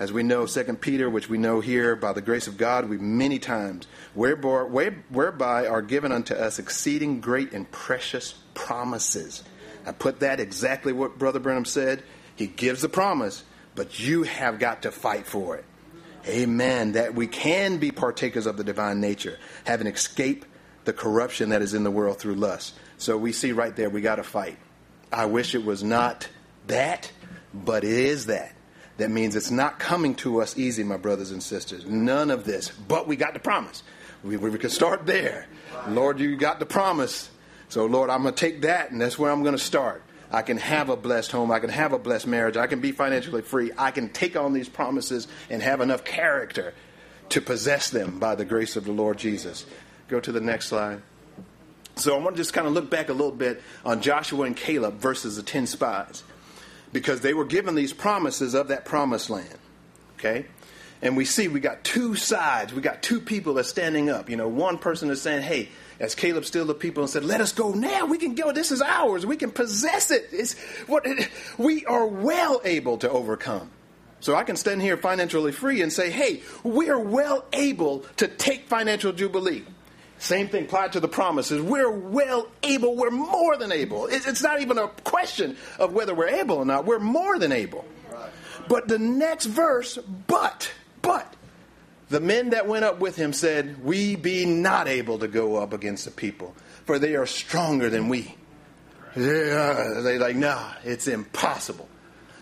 As 0.00 0.12
we 0.12 0.24
know, 0.24 0.46
Second 0.46 0.80
Peter, 0.80 1.08
which 1.08 1.28
we 1.28 1.38
know 1.38 1.60
here 1.60 1.94
by 1.94 2.12
the 2.12 2.20
grace 2.20 2.48
of 2.48 2.56
God, 2.56 2.88
we 2.88 2.98
many 2.98 3.38
times, 3.38 3.86
whereby, 4.12 4.90
whereby 5.10 5.68
are 5.68 5.80
given 5.80 6.10
unto 6.10 6.34
us 6.34 6.58
exceeding 6.58 7.20
great 7.20 7.52
and 7.52 7.70
precious 7.70 8.34
promises. 8.54 9.44
I 9.86 9.92
put 9.92 10.20
that 10.20 10.40
exactly 10.40 10.92
what 10.92 11.18
Brother 11.18 11.38
Branham 11.38 11.64
said. 11.64 12.02
He 12.36 12.46
gives 12.46 12.82
the 12.82 12.88
promise, 12.88 13.44
but 13.74 13.98
you 13.98 14.24
have 14.24 14.58
got 14.58 14.82
to 14.82 14.90
fight 14.90 15.26
for 15.26 15.56
it. 15.56 15.64
Amen. 16.26 16.92
That 16.92 17.14
we 17.14 17.26
can 17.26 17.78
be 17.78 17.90
partakers 17.90 18.46
of 18.46 18.56
the 18.56 18.64
divine 18.64 19.00
nature, 19.00 19.38
having 19.64 19.86
escaped 19.86 20.46
the 20.84 20.92
corruption 20.92 21.50
that 21.50 21.62
is 21.62 21.74
in 21.74 21.84
the 21.84 21.90
world 21.90 22.18
through 22.18 22.34
lust. 22.34 22.74
So 22.98 23.16
we 23.16 23.32
see 23.32 23.52
right 23.52 23.74
there, 23.74 23.90
we 23.90 24.00
got 24.00 24.16
to 24.16 24.22
fight. 24.22 24.58
I 25.12 25.26
wish 25.26 25.54
it 25.54 25.64
was 25.64 25.82
not 25.82 26.28
that, 26.66 27.10
but 27.52 27.84
it 27.84 27.90
is 27.90 28.26
that. 28.26 28.54
That 28.98 29.10
means 29.10 29.36
it's 29.36 29.50
not 29.50 29.78
coming 29.78 30.14
to 30.16 30.40
us 30.40 30.56
easy, 30.56 30.84
my 30.84 30.96
brothers 30.96 31.30
and 31.30 31.42
sisters. 31.42 31.86
None 31.86 32.30
of 32.30 32.44
this. 32.44 32.70
But 32.70 33.08
we 33.08 33.16
got 33.16 33.34
the 33.34 33.40
promise. 33.40 33.82
We, 34.22 34.36
we 34.36 34.56
can 34.58 34.70
start 34.70 35.06
there. 35.06 35.46
Lord, 35.88 36.20
you 36.20 36.36
got 36.36 36.60
the 36.60 36.66
promise. 36.66 37.30
So, 37.68 37.86
Lord, 37.86 38.10
I'm 38.10 38.22
going 38.22 38.34
to 38.34 38.40
take 38.40 38.62
that, 38.62 38.90
and 38.90 39.00
that's 39.00 39.18
where 39.18 39.32
I'm 39.32 39.42
going 39.42 39.56
to 39.56 39.62
start. 39.62 40.02
I 40.32 40.42
can 40.42 40.56
have 40.56 40.88
a 40.88 40.96
blessed 40.96 41.30
home. 41.30 41.50
I 41.50 41.60
can 41.60 41.68
have 41.68 41.92
a 41.92 41.98
blessed 41.98 42.26
marriage. 42.26 42.56
I 42.56 42.66
can 42.66 42.80
be 42.80 42.90
financially 42.90 43.42
free. 43.42 43.70
I 43.76 43.90
can 43.90 44.08
take 44.08 44.34
on 44.34 44.54
these 44.54 44.68
promises 44.68 45.28
and 45.50 45.62
have 45.62 45.80
enough 45.82 46.04
character 46.04 46.72
to 47.28 47.40
possess 47.40 47.90
them 47.90 48.18
by 48.18 48.34
the 48.34 48.44
grace 48.44 48.74
of 48.76 48.84
the 48.84 48.92
Lord 48.92 49.18
Jesus. 49.18 49.66
Go 50.08 50.20
to 50.20 50.32
the 50.32 50.40
next 50.40 50.68
slide. 50.68 51.02
So 51.96 52.16
I 52.16 52.22
want 52.22 52.36
to 52.36 52.40
just 52.40 52.54
kind 52.54 52.66
of 52.66 52.72
look 52.72 52.90
back 52.90 53.10
a 53.10 53.12
little 53.12 53.30
bit 53.30 53.62
on 53.84 54.00
Joshua 54.00 54.44
and 54.44 54.56
Caleb 54.56 54.94
versus 54.94 55.36
the 55.36 55.42
10 55.42 55.66
spies 55.66 56.24
because 56.92 57.20
they 57.20 57.34
were 57.34 57.44
given 57.44 57.74
these 57.74 57.92
promises 57.92 58.54
of 58.54 58.68
that 58.68 58.86
promised 58.86 59.28
land. 59.28 59.58
Okay? 60.18 60.46
And 61.02 61.16
we 61.16 61.24
see 61.24 61.48
we 61.48 61.58
got 61.58 61.82
two 61.82 62.14
sides. 62.14 62.72
We 62.72 62.80
got 62.80 63.02
two 63.02 63.20
people 63.20 63.54
that 63.54 63.60
are 63.60 63.64
standing 63.64 64.08
up. 64.08 64.30
You 64.30 64.36
know, 64.36 64.48
one 64.48 64.78
person 64.78 65.10
is 65.10 65.20
saying, 65.20 65.42
hey, 65.42 65.68
as 65.98 66.14
Caleb 66.14 66.44
still 66.44 66.64
the 66.64 66.74
people 66.74 67.02
and 67.02 67.10
said, 67.10 67.24
let 67.24 67.40
us 67.40 67.52
go 67.52 67.72
now. 67.72 68.06
We 68.06 68.18
can 68.18 68.36
go. 68.36 68.52
This 68.52 68.70
is 68.70 68.80
ours. 68.80 69.26
We 69.26 69.36
can 69.36 69.50
possess 69.50 70.12
it. 70.12 70.28
It's 70.30 70.58
what 70.86 71.04
we 71.58 71.84
are 71.86 72.06
well 72.06 72.60
able 72.64 72.98
to 72.98 73.10
overcome. 73.10 73.70
So 74.20 74.36
I 74.36 74.44
can 74.44 74.54
stand 74.54 74.80
here 74.80 74.96
financially 74.96 75.50
free 75.50 75.82
and 75.82 75.92
say, 75.92 76.10
hey, 76.10 76.42
we 76.62 76.88
are 76.90 77.00
well 77.00 77.44
able 77.52 78.00
to 78.18 78.28
take 78.28 78.68
financial 78.68 79.12
jubilee. 79.12 79.64
Same 80.18 80.46
thing 80.46 80.66
applied 80.66 80.92
to 80.92 81.00
the 81.00 81.08
promises. 81.08 81.60
We're 81.60 81.90
well 81.90 82.46
able. 82.62 82.94
We're 82.94 83.10
more 83.10 83.56
than 83.56 83.72
able. 83.72 84.06
It's 84.06 84.40
not 84.40 84.60
even 84.60 84.78
a 84.78 84.86
question 84.86 85.56
of 85.80 85.92
whether 85.92 86.14
we're 86.14 86.28
able 86.28 86.58
or 86.58 86.64
not. 86.64 86.86
We're 86.86 87.00
more 87.00 87.40
than 87.40 87.50
able. 87.50 87.84
But 88.68 88.86
the 88.86 89.00
next 89.00 89.46
verse, 89.46 89.98
but, 90.28 90.70
but, 91.02 91.34
the 92.08 92.20
men 92.20 92.50
that 92.50 92.68
went 92.68 92.84
up 92.84 93.00
with 93.00 93.16
him 93.16 93.32
said, 93.32 93.82
We 93.82 94.16
be 94.16 94.44
not 94.46 94.86
able 94.86 95.18
to 95.18 95.28
go 95.28 95.56
up 95.56 95.72
against 95.72 96.04
the 96.04 96.10
people, 96.10 96.54
for 96.84 96.98
they 96.98 97.16
are 97.16 97.26
stronger 97.26 97.90
than 97.90 98.08
we. 98.08 98.36
They're, 99.14 100.02
they 100.02 100.18
like, 100.18 100.36
nah, 100.36 100.72
it's 100.84 101.06
impossible. 101.06 101.88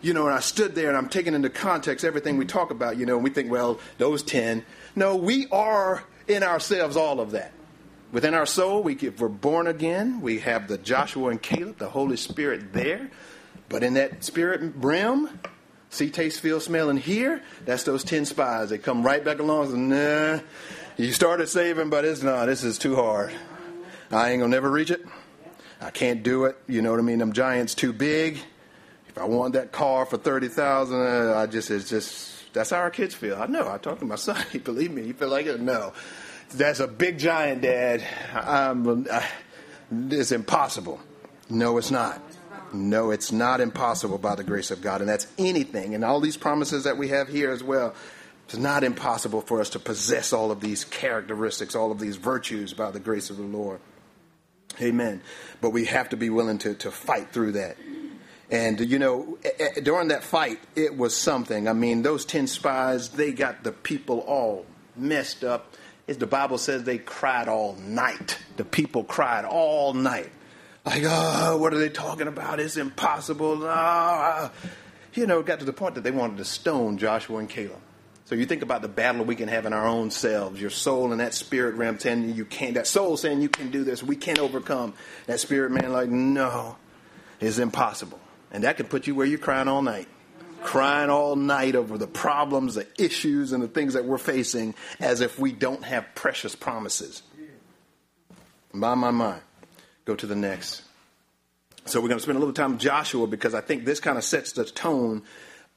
You 0.03 0.14
know, 0.14 0.27
and 0.27 0.35
I 0.35 0.40
stood 0.40 0.75
there 0.75 0.88
and 0.88 0.96
I'm 0.96 1.09
taking 1.09 1.35
into 1.35 1.51
context 1.51 2.05
everything 2.05 2.37
we 2.37 2.46
talk 2.46 2.70
about, 2.70 2.96
you 2.96 3.07
know, 3.07 3.16
and 3.16 3.25
we 3.25 3.31
think, 3.31 3.51
well, 3.51 3.81
those 3.99 4.23
10. 4.23 4.64
No, 4.96 5.16
we 5.16 5.46
are 5.53 6.05
in 6.27 6.42
ourselves 6.42 6.96
all 6.96 7.20
of 7.20 7.33
that. 7.33 7.53
Within 8.12 8.35
our 8.35 8.46
soul, 8.46 8.83
we, 8.83 8.94
if 8.94 9.20
we're 9.20 9.29
born 9.29 9.66
again, 9.66 10.20
we 10.20 10.40
have 10.40 10.68
the 10.68 10.79
Joshua 10.79 11.31
and 11.31 11.40
Caleb, 11.40 11.79
the 11.79 11.90
Holy 11.90 12.16
Spirit 12.16 12.73
there. 12.73 13.11
But 13.68 13.85
in 13.85 13.94
that 13.94 14.25
spirit 14.25 14.73
realm, 14.77 15.38
see, 15.90 16.09
taste, 16.11 16.40
feel, 16.40 16.61
smell, 16.61 16.88
and 16.88 16.98
hear, 16.98 17.42
that's 17.66 17.85
those 17.85 18.03
10 18.05 18.24
spies. 18.24 18.70
They 18.70 18.79
come 18.79 19.03
right 19.03 19.22
back 19.22 19.40
along 19.40 19.72
and, 19.72 19.88
nah, 19.90 20.40
you 20.96 21.12
started 21.12 21.48
saving, 21.48 21.90
but 21.90 22.05
it's 22.05 22.22
not. 22.22 22.46
This 22.46 22.64
is 22.64 22.79
too 22.79 22.96
hard. 22.96 23.33
I 24.11 24.31
ain't 24.31 24.42
to 24.42 24.48
never 24.48 24.70
reach 24.70 24.90
it. 24.90 25.05
I 25.81 25.90
can't 25.90 26.22
do 26.22 26.44
it. 26.44 26.57
You 26.66 26.83
know 26.83 26.90
what 26.90 27.00
I 27.00 27.03
mean? 27.03 27.18
Them 27.18 27.33
giants 27.33 27.74
too 27.74 27.92
big. 27.92 28.38
If 29.09 29.18
I 29.18 29.24
want 29.24 29.55
that 29.55 29.72
car 29.72 30.07
for 30.07 30.18
30000 30.18 31.00
uh, 31.00 31.35
I 31.37 31.46
just, 31.46 31.70
it's 31.70 31.88
just, 31.88 32.53
that's 32.53 32.70
how 32.70 32.79
our 32.79 32.90
kids 32.90 33.14
feel. 33.14 33.37
I 33.37 33.46
know. 33.46 33.68
I 33.68 33.79
talked 33.79 34.00
to 34.00 34.07
my 34.07 34.14
son. 34.16 34.42
He 34.53 34.59
believe 34.59 34.92
me. 34.92 35.03
He 35.03 35.12
feel 35.12 35.29
like 35.29 35.46
it? 35.46 35.61
No. 35.61 35.92
That's 36.53 36.81
a 36.81 36.88
big 36.88 37.18
giant, 37.18 37.62
Dad. 37.62 38.05
I'm, 38.35 39.07
I, 39.11 39.26
it's 39.90 40.33
impossible. 40.33 41.00
No, 41.48 41.79
it's 41.79 41.90
not. 41.90 42.20
No, 42.72 43.11
it's 43.11 43.33
not 43.33 43.61
impossible 43.61 44.18
by 44.18 44.35
the 44.35 44.44
grace 44.44 44.70
of 44.70 44.80
God. 44.80 45.00
And 45.00 45.09
that's 45.09 45.26
anything. 45.38 45.94
And 45.94 46.04
all 46.04 46.20
these 46.20 46.37
promises 46.37 46.85
that 46.85 46.96
we 46.96 47.09
have 47.09 47.28
here 47.28 47.50
as 47.50 47.62
well. 47.62 47.94
It's 48.46 48.56
not 48.56 48.83
impossible 48.83 49.42
for 49.42 49.61
us 49.61 49.70
to 49.70 49.78
possess 49.78 50.33
all 50.33 50.50
of 50.50 50.61
these 50.61 50.85
characteristics, 50.85 51.76
all 51.76 51.92
of 51.92 52.00
these 52.00 52.16
virtues 52.16 52.74
by 52.74 52.90
the 52.90 52.98
grace 52.98 53.30
of 53.30 53.37
the 53.37 53.44
Lord. 53.44 53.80
Amen. 54.80 55.22
But 55.61 55.70
we 55.70 55.85
have 55.85 56.09
to 56.09 56.16
be 56.16 56.30
willing 56.30 56.59
to, 56.59 56.74
to 56.74 56.90
fight 56.90 57.30
through 57.33 57.52
that. 57.52 57.76
And, 58.50 58.80
you 58.80 58.98
know, 58.98 59.38
during 59.83 60.09
that 60.09 60.24
fight, 60.24 60.59
it 60.74 60.96
was 60.96 61.16
something. 61.16 61.68
I 61.68 61.72
mean, 61.72 62.02
those 62.02 62.24
10 62.24 62.48
spies, 62.48 63.11
they 63.11 63.33
got 63.33 63.62
the 63.62 63.70
people 63.70 64.18
all 64.20 64.66
messed 64.96 65.44
up 65.44 65.76
the 66.18 66.26
Bible 66.26 66.59
says 66.59 66.85
they 66.85 66.98
cried 66.98 67.48
all 67.48 67.76
night. 67.76 68.38
The 68.56 68.64
people 68.64 69.04
cried 69.04 69.44
all 69.44 69.94
night. 69.94 70.30
Like, 70.85 71.03
oh, 71.07 71.59
what 71.59 71.75
are 71.75 71.79
they 71.79 71.88
talking 71.90 72.27
about? 72.27 72.61
It's 72.61 72.77
impossible. 72.77 73.61
Oh. 73.62 74.51
You 75.14 75.27
know, 75.27 75.40
it 75.40 75.47
got 75.47 75.59
to 75.59 75.64
the 75.64 75.73
point 75.73 75.97
that 75.97 76.03
they 76.03 76.11
wanted 76.11 76.38
to 76.38 76.45
stone 76.45 76.97
Joshua 76.99 77.38
and 77.38 77.49
Caleb. 77.49 77.81
So 78.25 78.37
you 78.37 78.47
think 78.47 78.62
about 78.62 78.81
the 78.81 78.88
battle 78.88 79.25
we 79.25 79.35
can 79.35 79.49
have 79.49 79.66
in 79.66 79.73
our 79.73 79.87
own 79.87 80.11
selves. 80.11 80.61
Your 80.61 80.71
soul 80.71 81.11
and 81.11 81.21
that 81.21 81.35
spirit 81.35 81.75
realm 81.75 81.99
telling 81.99 82.35
you 82.35 82.45
can't. 82.45 82.75
That 82.75 82.87
soul 82.87 83.16
saying 83.16 83.43
you 83.43 83.49
can 83.49 83.71
do 83.71 83.83
this. 83.83 84.03
We 84.03 84.14
can't 84.14 84.38
overcome. 84.38 84.95
That 85.27 85.40
spirit 85.40 85.73
man 85.73 85.93
like, 85.93 86.09
no, 86.09 86.77
it's 87.40 87.59
impossible. 87.59 88.21
And 88.53 88.64
that 88.64 88.77
can 88.77 88.87
put 88.87 89.07
you 89.07 89.14
where 89.14 89.27
you're 89.27 89.38
crying 89.38 89.69
all 89.69 89.83
night 89.83 90.09
crying 90.62 91.11
all 91.11 91.37
night 91.37 91.75
over 91.75 91.99
the 91.99 92.07
problems, 92.07 92.75
the 92.75 92.87
issues, 92.99 93.53
and 93.53 93.62
the 93.62 93.69
things 93.69 93.95
that 93.95 94.05
we're 94.05 94.19
facing 94.19 94.75
as 94.99 95.21
if 95.21 95.38
we 95.38 95.53
don't 95.53 95.85
have 95.85 96.07
precious 96.14 96.55
promises. 96.55 97.23
My, 98.73 98.95
my, 98.95 99.11
my. 99.11 99.38
Go 100.11 100.16
to 100.16 100.27
the 100.27 100.35
next. 100.35 100.83
So 101.85 102.01
we're 102.01 102.09
going 102.09 102.18
to 102.18 102.23
spend 102.25 102.35
a 102.35 102.40
little 102.40 102.53
time 102.53 102.73
with 102.73 102.81
Joshua 102.81 103.29
because 103.29 103.55
I 103.55 103.61
think 103.61 103.85
this 103.85 104.01
kind 104.01 104.18
of 104.18 104.25
sets 104.25 104.51
the 104.51 104.64
tone 104.64 105.23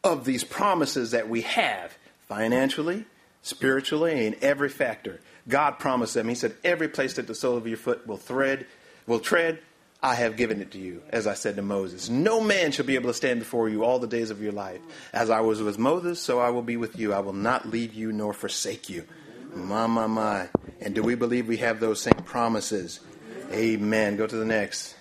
of 0.04 0.26
these 0.26 0.43
promises 0.43 1.12
that 1.12 1.30
we 1.30 1.41
have 1.41 1.96
financially, 2.28 3.06
spiritually, 3.43 4.26
in 4.26 4.36
every 4.41 4.69
factor. 4.69 5.22
God 5.48 5.78
promised 5.78 6.15
them. 6.15 6.28
He 6.28 6.34
said, 6.34 6.56
Every 6.63 6.88
place 6.88 7.13
that 7.17 7.28
the 7.28 7.36
sole 7.36 7.58
of 7.58 7.67
your 7.67 7.78
foot 7.78 8.08
will 8.08 8.17
thread, 8.17 8.65
will 9.06 9.19
tread, 9.19 9.60
I 10.02 10.15
have 10.15 10.36
given 10.36 10.62
it 10.62 10.72
to 10.72 10.80
you, 10.80 11.04
as 11.12 11.28
I 11.28 11.36
said 11.36 11.58
to 11.58 11.62
Moses. 11.62 12.10
No 12.10 12.41
man 12.41 12.72
shall 12.72 12.88
be 12.88 12.96
able 12.96 13.12
to 13.12 13.13
stand 13.13 13.38
before 13.38 13.69
you 13.69 13.84
all 13.84 14.00
the 14.00 14.08
days 14.08 14.32
of 14.32 14.41
your 14.41 14.52
life. 14.52 14.82
As 15.13 15.30
I 15.30 15.41
was 15.41 15.62
with 15.62 15.78
Moses, 15.78 16.19
so 16.19 16.39
I 16.39 16.50
will 16.50 16.63
be 16.63 16.76
with 16.76 16.98
you. 16.98 17.13
I 17.13 17.19
will 17.19 17.34
not 17.34 17.69
leave 17.69 17.93
you 17.93 18.12
nor 18.12 18.34
forsake 18.34 18.89
you. 18.89 19.06
My, 19.54 19.86
my, 19.86 20.08
my. 20.08 20.50
And 20.82 20.96
do 20.96 21.04
we 21.04 21.13
believe 21.13 21.48
we 21.48 21.58
have 21.58 21.80
those 21.80 22.02
same 22.02 22.24
promises? 22.26 23.00
Amen. 23.54 24.18
Go 24.18 24.28
to 24.28 24.36
the 24.36 24.46
next. 24.46 24.96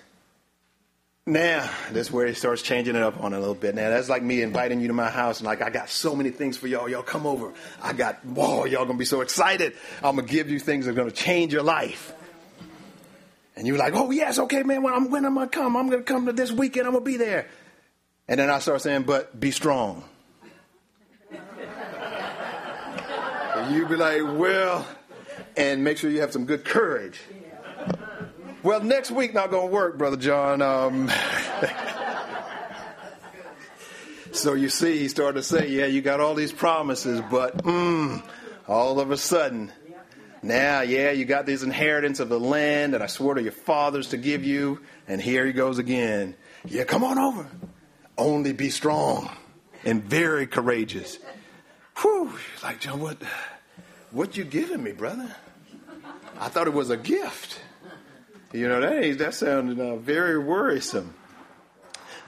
Now, 1.25 1.71
this 1.93 2.09
is 2.09 2.13
where 2.13 2.27
he 2.27 2.35
starts 2.35 2.63
changing 2.63 2.97
it 2.97 3.03
up 3.03 3.23
on 3.23 3.33
a 3.33 3.39
little 3.39 3.55
bit. 3.55 3.75
Now, 3.75 3.91
that's 3.91 4.09
like 4.09 4.23
me 4.23 4.43
inviting 4.43 4.81
you 4.81 4.89
to 4.89 4.93
my 4.93 5.09
house 5.09 5.39
and 5.39 5.47
like, 5.47 5.63
I 5.63 5.71
got 5.71 5.89
so 5.89 6.17
many 6.17 6.31
things 6.31 6.57
for 6.57 6.67
y'all. 6.67 6.89
Y'all 6.89 7.03
come 7.03 7.27
over. 7.27 7.53
I 7.81 7.93
got, 7.93 8.25
whoa, 8.25 8.65
y'all 8.65 8.85
gonna 8.85 8.99
be 8.99 9.05
so 9.05 9.21
excited. 9.21 9.75
I'm 10.03 10.17
gonna 10.17 10.27
give 10.27 10.51
you 10.51 10.59
things 10.59 10.85
that 10.85 10.93
are 10.93 10.95
gonna 10.95 11.13
change 11.13 11.53
your 11.53 11.63
life. 11.63 12.13
And 13.57 13.67
you're 13.67 13.79
like, 13.79 13.95
oh, 13.95 14.11
yes, 14.11 14.39
okay, 14.39 14.63
man, 14.63 14.83
when 14.83 14.95
I'm, 14.95 15.11
when 15.11 15.23
going 15.23 15.35
to 15.35 15.47
come, 15.47 15.77
I'm 15.77 15.91
to 15.91 16.03
come 16.03 16.27
to 16.27 16.33
this 16.33 16.51
weekend, 16.51 16.87
I'm 16.87 16.95
to 16.95 17.01
be 17.01 17.17
there. 17.17 17.47
And 18.27 18.41
then 18.41 18.51
I 18.51 18.59
start 18.61 18.81
saying, 18.81 19.03
but 19.03 19.39
be 19.39 19.51
strong. 19.51 20.05
you'd 23.71 23.89
be 23.89 23.97
like, 23.97 24.23
well, 24.23 24.87
and 25.57 25.85
make 25.85 25.99
sure 25.99 26.11
you 26.11 26.23
have 26.23 26.33
some 26.33 26.47
good 26.47 26.65
courage. 26.65 27.21
Well, 28.63 28.81
next 28.81 29.11
week 29.11 29.35
not 29.35 29.51
going 29.51 29.71
to 29.71 29.75
work, 29.75 29.99
Brother 29.99 30.17
John. 30.17 30.63
Um, 30.63 31.11
so 34.33 34.55
you 34.55 34.69
see, 34.69 34.99
he 34.99 35.09
started 35.09 35.41
to 35.41 35.43
say, 35.43 35.69
yeah, 35.69 35.87
you 35.87 36.01
got 36.01 36.21
all 36.21 36.37
these 36.37 36.53
promises, 36.53 37.21
but 37.29 37.65
mm, 37.65 38.23
all 38.69 39.01
of 39.01 39.11
a 39.11 39.17
sudden, 39.17 39.73
now, 40.45 40.83
yeah, 40.83 41.11
you 41.11 41.25
got 41.25 41.45
this 41.45 41.65
inheritance 41.65 42.21
of 42.21 42.29
the 42.29 42.39
land 42.39 42.95
that 42.95 43.03
I 43.03 43.07
swore 43.07 43.35
to 43.35 43.43
your 43.43 43.51
fathers 43.51 44.11
to 44.11 44.17
give 44.17 44.45
you, 44.45 44.81
and 45.09 45.21
here 45.21 45.45
he 45.45 45.53
goes 45.53 45.79
again. 45.79 46.37
Yeah, 46.65 46.85
come 46.85 47.03
on 47.03 47.19
over. 47.19 47.49
Only 48.17 48.53
be 48.53 48.71
strong 48.71 49.29
and 49.85 50.05
very 50.05 50.47
courageous. 50.47 51.19
Whew, 52.01 52.33
like 52.63 52.79
John, 52.79 53.01
what, 53.01 53.17
what 54.13 54.37
you 54.37 54.45
giving 54.45 54.85
me, 54.85 54.93
brother? 54.93 55.35
I 56.39 56.49
thought 56.49 56.69
it 56.69 56.73
was 56.73 56.91
a 56.91 56.97
gift. 56.97 57.59
You 58.53 58.69
know 58.69 58.81
that 58.81 59.19
that 59.19 59.35
sounded 59.35 59.81
uh, 59.81 59.97
very 59.97 60.39
worrisome. 60.39 61.15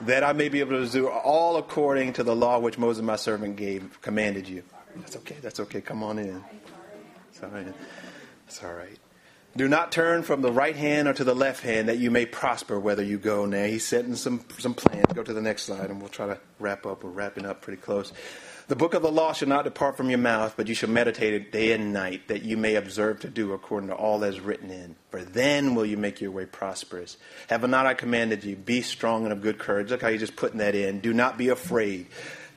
That 0.01 0.23
I 0.23 0.33
may 0.33 0.49
be 0.49 0.59
able 0.59 0.83
to 0.83 0.91
do 0.91 1.07
all 1.07 1.57
according 1.57 2.13
to 2.13 2.23
the 2.23 2.35
law 2.35 2.59
which 2.59 2.77
Moses 2.77 3.03
my 3.03 3.15
servant 3.15 3.55
gave 3.55 4.01
commanded 4.01 4.47
you. 4.47 4.63
That's 4.95 5.15
okay. 5.17 5.37
That's 5.41 5.59
okay. 5.61 5.81
Come 5.81 6.03
on 6.03 6.19
in. 6.19 6.43
Sorry. 7.31 7.65
It's 8.47 8.63
all 8.63 8.73
right. 8.73 8.97
Do 9.55 9.69
not 9.69 9.91
turn 9.91 10.23
from 10.23 10.41
the 10.41 10.51
right 10.51 10.75
hand 10.75 11.07
or 11.07 11.13
to 11.13 11.23
the 11.23 11.33
left 11.33 11.63
hand 11.63 11.87
that 11.87 11.97
you 11.97 12.11
may 12.11 12.25
prosper 12.25 12.77
whether 12.77 13.03
you 13.03 13.17
go. 13.17 13.45
Now, 13.45 13.63
he's 13.63 13.85
setting 13.85 14.15
some, 14.15 14.43
some 14.57 14.73
plans. 14.73 15.05
Go 15.13 15.23
to 15.23 15.33
the 15.33 15.41
next 15.41 15.63
slide 15.63 15.89
and 15.89 16.01
we'll 16.01 16.09
try 16.09 16.27
to 16.27 16.39
wrap 16.59 16.85
up. 16.85 17.03
We're 17.03 17.11
wrapping 17.11 17.45
up 17.45 17.61
pretty 17.61 17.81
close. 17.81 18.11
The 18.67 18.75
book 18.75 18.95
of 18.95 19.03
the 19.03 19.11
law 19.11 19.31
shall 19.31 19.47
not 19.47 19.65
depart 19.65 19.95
from 19.95 20.09
your 20.09 20.17
mouth, 20.17 20.55
but 20.57 20.67
you 20.67 20.73
shall 20.73 20.89
meditate 20.89 21.35
it 21.35 21.51
day 21.51 21.73
and 21.73 21.93
night, 21.93 22.29
that 22.29 22.41
you 22.41 22.57
may 22.57 22.73
observe 22.75 23.19
to 23.19 23.29
do 23.29 23.53
according 23.53 23.89
to 23.89 23.95
all 23.95 24.17
that 24.19 24.33
is 24.33 24.39
written 24.39 24.71
in. 24.71 24.95
For 25.11 25.23
then 25.23 25.75
will 25.75 25.85
you 25.85 25.97
make 25.97 26.19
your 26.19 26.31
way 26.31 26.47
prosperous. 26.47 27.17
Have 27.47 27.69
not 27.69 27.85
I 27.85 27.93
commanded 27.93 28.43
you? 28.43 28.55
Be 28.55 28.81
strong 28.81 29.23
and 29.25 29.31
of 29.31 29.43
good 29.43 29.59
courage. 29.59 29.91
Look 29.91 30.01
how 30.01 30.09
he's 30.09 30.19
just 30.19 30.35
putting 30.35 30.57
that 30.57 30.73
in. 30.73 30.99
Do 30.99 31.13
not 31.13 31.37
be 31.37 31.49
afraid. 31.49 32.07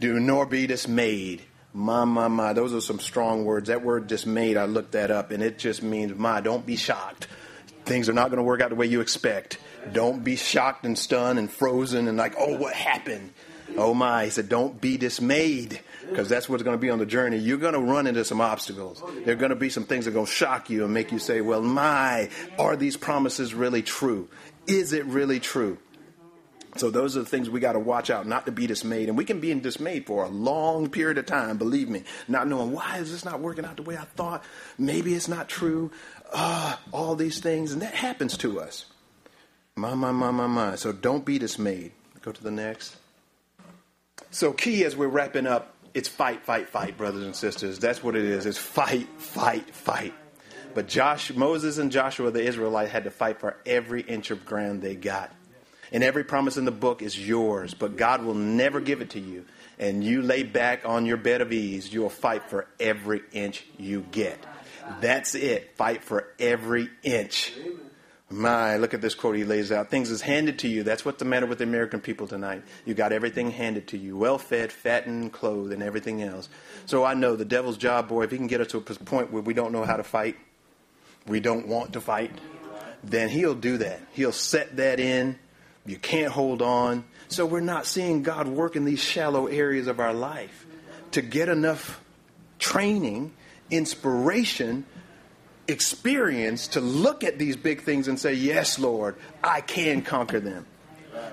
Do 0.01 0.18
nor 0.18 0.47
be 0.47 0.66
dismayed. 0.66 1.42
My, 1.75 2.07
my, 2.07 2.29
my. 2.29 2.55
Those 2.55 2.73
are 2.73 2.81
some 2.81 3.01
strong 3.01 3.44
words. 3.44 3.68
That 3.68 3.85
word 3.85 4.07
dismayed, 4.07 4.57
I 4.57 4.64
looked 4.64 4.92
that 4.92 5.11
up, 5.11 5.31
and 5.31 5.42
it 5.42 5.59
just 5.59 5.83
means, 5.83 6.14
my, 6.14 6.40
don't 6.40 6.64
be 6.64 6.77
shocked. 6.77 7.27
Things 7.85 8.09
are 8.09 8.14
not 8.14 8.31
going 8.31 8.38
to 8.38 8.44
work 8.44 8.62
out 8.62 8.71
the 8.71 8.77
way 8.77 8.87
you 8.87 9.03
expect. 9.03 9.59
Don't 9.92 10.25
be 10.25 10.37
shocked 10.37 10.87
and 10.87 10.97
stunned 10.97 11.38
and 11.38 11.51
frozen 11.51 12.09
and 12.09 12.16
like, 12.16 12.35
oh, 12.38 12.57
what 12.57 12.75
happened? 12.75 13.35
Oh, 13.79 13.95
my. 13.95 14.25
He 14.25 14.31
said, 14.31 14.49
don't 14.49 14.81
be 14.81 14.97
dismayed 14.97 15.81
because 16.09 16.29
that's 16.29 16.49
what's 16.49 16.62
going 16.62 16.77
to 16.77 16.81
be 16.81 16.91
on 16.91 16.99
the 16.99 17.07
journey. 17.07 17.38
You're 17.38 17.59
going 17.59 17.75
to 17.75 17.81
run 17.81 18.07
into 18.07 18.25
some 18.25 18.41
obstacles. 18.41 19.03
There 19.25 19.35
are 19.35 19.38
going 19.38 19.51
to 19.51 19.57
be 19.57 19.71
some 19.71 19.85
things 19.85 20.05
that 20.05 20.11
are 20.11 20.14
going 20.14 20.27
to 20.27 20.33
shock 20.33 20.71
you 20.71 20.85
and 20.85 20.93
make 20.93 21.12
you 21.12 21.19
say, 21.19 21.41
well, 21.41 21.62
my, 21.62 22.31
are 22.59 22.77
these 22.77 22.97
promises 22.97 23.55
really 23.55 23.83
true? 23.83 24.29
Is 24.67 24.93
it 24.93 25.05
really 25.07 25.41
true? 25.41 25.79
So 26.77 26.91
those 26.91 27.17
are 27.17 27.21
the 27.21 27.27
things 27.27 27.51
we 27.51 27.61
got 27.61 27.73
to 27.73 27.79
watch 27.79 28.11
out, 28.11 28.27
not 28.27 28.47
to 28.47 28.53
be 28.53 28.67
dismayed. 28.67 29.09
And 29.09 29.19
we 29.19 29.25
can 29.25 29.41
be 29.41 29.51
in 29.51 29.61
dismayed 29.61 30.07
for 30.07 30.25
a 30.25 30.29
long 30.29 30.91
period 30.91 31.19
of 31.19 31.27
time, 31.27 31.59
believe 31.59 31.88
me, 31.88 32.05
not 32.29 32.47
knowing 32.47 32.73
why 32.73 32.99
is 32.99 33.11
this 33.11 33.25
not 33.25 33.41
working 33.41 33.64
out 33.64 33.77
the 33.77 33.83
way 33.83 33.97
I 33.97 34.05
thought. 34.05 34.45
Maybe 34.77 35.14
it's 35.14 35.29
not 35.29 35.49
true. 35.49 35.91
Uh, 36.33 36.77
all 36.93 37.17
these 37.17 37.41
things, 37.41 37.73
and 37.73 37.83
that 37.83 37.95
happens 37.95 38.37
to 38.38 38.61
us. 38.61 38.87
My, 39.77 39.95
my, 39.95 40.12
my, 40.12 40.31
my, 40.31 40.47
my. 40.47 40.75
So 40.77 40.93
don't 40.93 41.25
be 41.25 41.38
dismayed. 41.38 41.93
Go 42.23 42.33
to 42.33 42.43
the 42.43 42.51
next. 42.51 42.97
So 44.31 44.53
key 44.53 44.85
as 44.85 44.97
we're 44.97 45.09
wrapping 45.09 45.47
up, 45.47 45.75
it's 45.95 46.09
fight, 46.09 46.45
fight, 46.45 46.69
fight, 46.69 46.97
brothers 46.97 47.25
and 47.25 47.35
sisters. 47.35 47.79
That's 47.79 48.03
what 48.03 48.14
it 48.14 48.25
is. 48.25 48.47
It's 48.47 48.59
fight, 48.59 49.09
fight, 49.19 49.75
fight. 49.75 50.14
But 50.75 50.87
Josh, 50.87 51.33
Moses 51.35 51.79
and 51.79 51.91
Joshua, 51.91 52.31
the 52.31 52.43
Israelite, 52.43 52.91
had 52.91 53.05
to 53.05 53.11
fight 53.11 53.41
for 53.41 53.57
every 53.64 54.03
inch 54.03 54.31
of 54.31 54.45
ground 54.45 54.83
they 54.83 54.95
got. 54.95 55.33
And 55.91 56.05
every 56.05 56.25
promise 56.25 56.59
in 56.59 56.67
the 56.67 56.71
book 56.71 57.01
is 57.01 57.19
yours, 57.19 57.73
but 57.73 57.97
God 57.97 58.23
will 58.23 58.35
never 58.35 58.81
give 58.81 59.01
it 59.01 59.11
to 59.11 59.21
you. 59.21 59.47
And 59.79 60.05
you 60.05 60.21
lay 60.21 60.43
back 60.43 60.85
on 60.85 61.07
your 61.07 61.17
bed 61.17 61.41
of 61.41 61.51
ease, 61.51 61.93
you'll 61.93 62.11
fight 62.11 62.51
for 62.51 62.67
every 62.79 63.23
inch 63.33 63.64
you 63.79 64.05
get. 64.11 64.38
That's 65.01 65.35
it. 65.35 65.77
Fight 65.77 66.05
for 66.05 66.29
every 66.38 66.91
inch. 67.03 67.55
My, 68.31 68.77
look 68.77 68.93
at 68.93 69.01
this 69.01 69.14
quote 69.14 69.37
he 69.37 69.45
lays 69.45 69.73
out. 69.73 69.91
Things 69.91 70.11
is 70.11 70.21
handed 70.21 70.59
to 70.59 70.69
you. 70.69 70.83
That's 70.83 71.03
what's 71.03 71.19
the 71.19 71.25
matter 71.25 71.47
with 71.47 71.59
the 71.59 71.64
American 71.64 72.01
people 72.01 72.27
tonight. 72.27 72.62
You 72.85 72.93
got 72.93 73.11
everything 73.12 73.51
handed 73.51 73.88
to 73.88 73.99
you. 73.99 74.19
Well 74.19 74.37
fed, 74.37 74.71
fattened, 74.71 75.33
clothed, 75.33 75.73
and 75.73 75.83
everything 75.83 76.23
else. 76.23 76.51
So 76.85 77.05
I 77.05 77.14
know 77.14 77.37
the 77.37 77.47
devil's 77.47 77.79
job, 77.79 78.09
boy, 78.09 78.25
if 78.25 78.31
he 78.31 78.37
can 78.37 78.47
get 78.47 78.61
us 78.61 78.69
to 78.69 78.79
a 78.79 78.81
point 78.83 79.33
where 79.33 79.43
we 79.43 79.55
don't 79.55 79.73
know 79.73 79.85
how 79.85 79.97
to 79.97 80.03
fight, 80.03 80.37
we 81.27 81.41
don't 81.41 81.69
want 81.69 81.95
to 81.95 82.01
fight, 82.01 82.33
then 83.05 83.29
He'll 83.29 83.55
do 83.55 83.79
that. 83.79 84.01
He'll 84.12 84.33
set 84.33 84.77
that 84.77 85.01
in. 85.01 85.38
You 85.87 85.97
can't 85.97 86.33
hold 86.33 86.62
on. 86.62 87.05
So 87.29 87.47
we're 87.47 87.61
not 87.61 87.87
seeing 87.87 88.23
God 88.23 88.49
work 88.49 88.77
in 88.77 88.85
these 88.85 89.01
shallow 89.01 89.47
areas 89.47 89.87
of 89.87 90.01
our 90.01 90.12
life 90.12 90.67
to 91.12 91.23
get 91.23 91.49
enough 91.49 92.01
training, 92.59 93.33
inspiration, 93.71 94.85
experience 95.69 96.69
to 96.69 96.81
look 96.81 97.23
at 97.23 97.39
these 97.39 97.57
big 97.57 97.83
things 97.83 98.09
and 98.09 98.19
say, 98.19 98.33
Yes, 98.33 98.79
Lord, 98.79 99.17
I 99.45 99.61
can 99.61 100.03
conquer 100.03 100.41
them. 100.41 100.67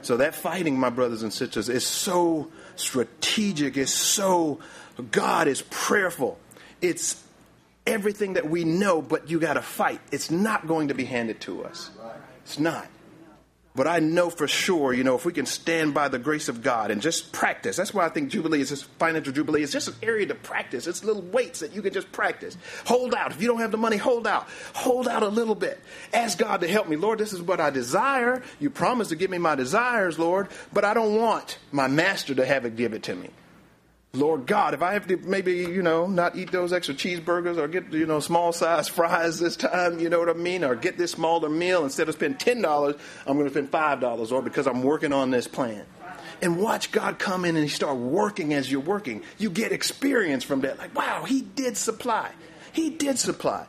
So 0.01 0.17
that 0.17 0.35
fighting, 0.35 0.77
my 0.79 0.89
brothers 0.89 1.23
and 1.23 1.31
sisters, 1.31 1.69
is 1.69 1.85
so 1.85 2.51
strategic, 2.75 3.77
it's 3.77 3.93
so, 3.93 4.59
God 5.11 5.47
is 5.47 5.63
prayerful. 5.69 6.37
It's 6.81 7.23
everything 7.87 8.33
that 8.33 8.49
we 8.49 8.63
know, 8.63 9.01
but 9.01 9.29
you 9.29 9.39
got 9.39 9.53
to 9.53 9.61
fight. 9.61 10.01
It's 10.11 10.29
not 10.29 10.67
going 10.67 10.89
to 10.89 10.93
be 10.93 11.05
handed 11.05 11.41
to 11.41 11.63
us. 11.65 11.91
It's 12.43 12.59
not. 12.59 12.87
But 13.75 13.87
I 13.87 13.99
know 13.99 14.29
for 14.29 14.47
sure, 14.47 14.93
you 14.93 15.03
know, 15.03 15.15
if 15.15 15.25
we 15.25 15.33
can 15.33 15.45
stand 15.45 15.93
by 15.93 16.07
the 16.07 16.17
grace 16.17 16.47
of 16.47 16.63
God 16.63 16.91
and 16.91 17.01
just 17.01 17.33
practice, 17.33 17.75
that's 17.75 17.93
why 17.93 18.05
I 18.05 18.09
think 18.09 18.29
Jubilee 18.29 18.61
is 18.61 18.69
this 18.69 18.83
financial 18.83 19.33
Jubilee. 19.33 19.63
It's 19.63 19.73
just 19.73 19.89
an 19.89 19.95
area 20.01 20.25
to 20.27 20.35
practice. 20.35 20.87
It's 20.87 21.03
little 21.03 21.21
weights 21.21 21.59
that 21.59 21.75
you 21.75 21.81
can 21.81 21.91
just 21.91 22.09
practice. 22.13 22.57
Hold 22.85 23.13
out. 23.13 23.31
If 23.31 23.41
you 23.41 23.49
don't 23.49 23.59
have 23.59 23.71
the 23.71 23.77
money, 23.77 23.97
hold 23.97 24.27
out. 24.27 24.47
Hold 24.73 25.09
out 25.09 25.23
a 25.23 25.27
little 25.27 25.55
bit. 25.55 25.79
Ask 26.13 26.37
God 26.37 26.61
to 26.61 26.67
help 26.69 26.87
me. 26.87 26.95
Lord, 26.95 27.19
this 27.19 27.33
is 27.33 27.41
what 27.41 27.59
I 27.59 27.69
desire. 27.69 28.41
You 28.61 28.69
promised 28.69 29.09
to 29.09 29.17
give 29.17 29.29
me 29.29 29.39
my 29.39 29.55
desires, 29.55 30.17
Lord, 30.17 30.47
but 30.71 30.85
I 30.85 30.93
don't 30.93 31.19
want 31.19 31.57
my 31.73 31.87
master 31.87 32.33
to 32.35 32.45
have 32.45 32.63
it 32.63 32.77
give 32.77 32.93
it 32.93 33.03
to 33.03 33.15
me. 33.15 33.29
Lord 34.15 34.45
God, 34.45 34.73
if 34.73 34.81
I 34.81 34.93
have 34.93 35.07
to 35.07 35.17
maybe, 35.17 35.53
you 35.53 35.81
know, 35.81 36.07
not 36.07 36.35
eat 36.35 36.51
those 36.51 36.73
extra 36.73 36.95
cheeseburgers 36.95 37.57
or 37.57 37.67
get, 37.67 37.91
you 37.91 38.05
know, 38.05 38.19
small 38.19 38.53
size 38.53 38.87
fries 38.87 39.39
this 39.39 39.55
time, 39.55 39.99
you 39.99 40.09
know 40.09 40.19
what 40.19 40.29
I 40.29 40.33
mean? 40.33 40.63
Or 40.63 40.75
get 40.75 40.97
this 40.97 41.11
smaller 41.11 41.49
meal 41.49 41.83
instead 41.83 42.09
of 42.09 42.15
spend 42.15 42.39
$10, 42.39 42.99
I'm 43.25 43.33
going 43.37 43.45
to 43.45 43.51
spend 43.51 43.71
$5 43.71 44.31
or 44.31 44.41
because 44.41 44.67
I'm 44.67 44.83
working 44.83 45.13
on 45.13 45.31
this 45.31 45.47
plan. 45.47 45.85
And 46.41 46.59
watch 46.59 46.91
God 46.91 47.17
come 47.17 47.45
in 47.45 47.55
and 47.55 47.69
start 47.69 47.97
working 47.97 48.53
as 48.53 48.69
you're 48.69 48.81
working. 48.81 49.23
You 49.37 49.49
get 49.49 49.71
experience 49.71 50.43
from 50.43 50.61
that. 50.61 50.77
Like, 50.77 50.95
wow, 50.95 51.23
He 51.23 51.41
did 51.41 51.77
supply. 51.77 52.31
He 52.73 52.89
did 52.89 53.17
supply. 53.19 53.67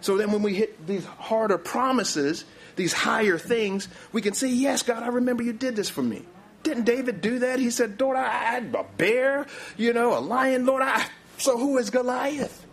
So 0.00 0.16
then 0.16 0.32
when 0.32 0.42
we 0.42 0.54
hit 0.54 0.86
these 0.86 1.04
harder 1.04 1.58
promises, 1.58 2.44
these 2.76 2.92
higher 2.92 3.38
things, 3.38 3.88
we 4.12 4.22
can 4.22 4.34
say, 4.34 4.48
yes, 4.48 4.82
God, 4.82 5.02
I 5.02 5.08
remember 5.08 5.42
you 5.42 5.52
did 5.52 5.76
this 5.76 5.88
for 5.88 6.02
me. 6.02 6.24
Didn't 6.62 6.84
David 6.84 7.20
do 7.20 7.40
that? 7.40 7.58
He 7.58 7.70
said, 7.70 8.00
Lord, 8.00 8.16
I 8.16 8.28
had 8.28 8.74
a 8.74 8.84
bear, 8.96 9.46
you 9.76 9.92
know, 9.92 10.16
a 10.16 10.20
lion, 10.20 10.66
Lord. 10.66 10.82
I... 10.82 11.06
So 11.38 11.56
who 11.56 11.78
is 11.78 11.88
Goliath? 11.90 12.66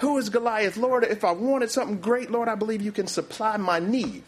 Who 0.00 0.18
is 0.18 0.30
Goliath? 0.30 0.76
Lord, 0.76 1.04
if 1.04 1.24
I 1.24 1.32
wanted 1.32 1.70
something 1.70 2.00
great, 2.00 2.30
Lord, 2.30 2.48
I 2.48 2.54
believe 2.56 2.82
you 2.82 2.90
can 2.90 3.06
supply 3.06 3.56
my 3.56 3.78
need. 3.78 4.24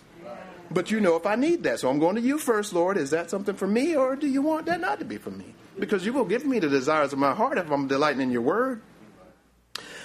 But 0.70 0.90
you 0.90 1.00
know 1.00 1.16
if 1.16 1.26
I 1.26 1.34
need 1.34 1.64
that. 1.64 1.80
So 1.80 1.90
I'm 1.90 1.98
going 1.98 2.14
to 2.16 2.22
you 2.22 2.38
first, 2.38 2.72
Lord. 2.72 2.96
Is 2.96 3.10
that 3.10 3.28
something 3.28 3.54
for 3.54 3.66
me, 3.66 3.96
or 3.96 4.16
do 4.16 4.26
you 4.26 4.40
want 4.40 4.66
that 4.66 4.80
not 4.80 5.00
to 5.00 5.04
be 5.04 5.18
for 5.18 5.30
me? 5.30 5.54
Because 5.78 6.06
you 6.06 6.12
will 6.12 6.24
give 6.24 6.46
me 6.46 6.60
the 6.60 6.68
desires 6.68 7.12
of 7.12 7.18
my 7.18 7.34
heart 7.34 7.58
if 7.58 7.70
I'm 7.70 7.88
delighting 7.88 8.20
in 8.20 8.30
your 8.30 8.42
word. 8.42 8.82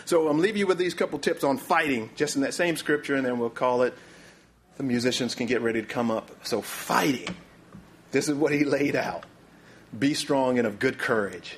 So 0.06 0.28
I'm 0.28 0.40
leaving 0.40 0.60
you 0.60 0.68
with 0.68 0.78
these 0.78 0.94
couple 0.94 1.20
tips 1.20 1.44
on 1.44 1.58
fighting, 1.58 2.10
just 2.16 2.36
in 2.36 2.42
that 2.42 2.54
same 2.54 2.78
scripture, 2.78 3.16
and 3.16 3.26
then 3.26 3.40
we'll 3.40 3.50
call 3.50 3.84
it. 3.84 3.94
The 4.78 4.84
musicians 4.84 5.36
can 5.36 5.48
get 5.48 5.62
ready 5.62 5.82
to 5.82 5.88
come 5.88 6.12
up. 6.12 6.32
So 6.46 6.62
fighting. 6.62 7.36
This 8.12 8.30
is 8.30 8.36
what 8.36 8.52
he 8.52 8.64
laid 8.64 8.96
out. 8.96 9.26
Be 9.98 10.14
strong 10.14 10.58
and 10.58 10.68
of 10.68 10.80
good 10.80 10.98
courage. 10.98 11.58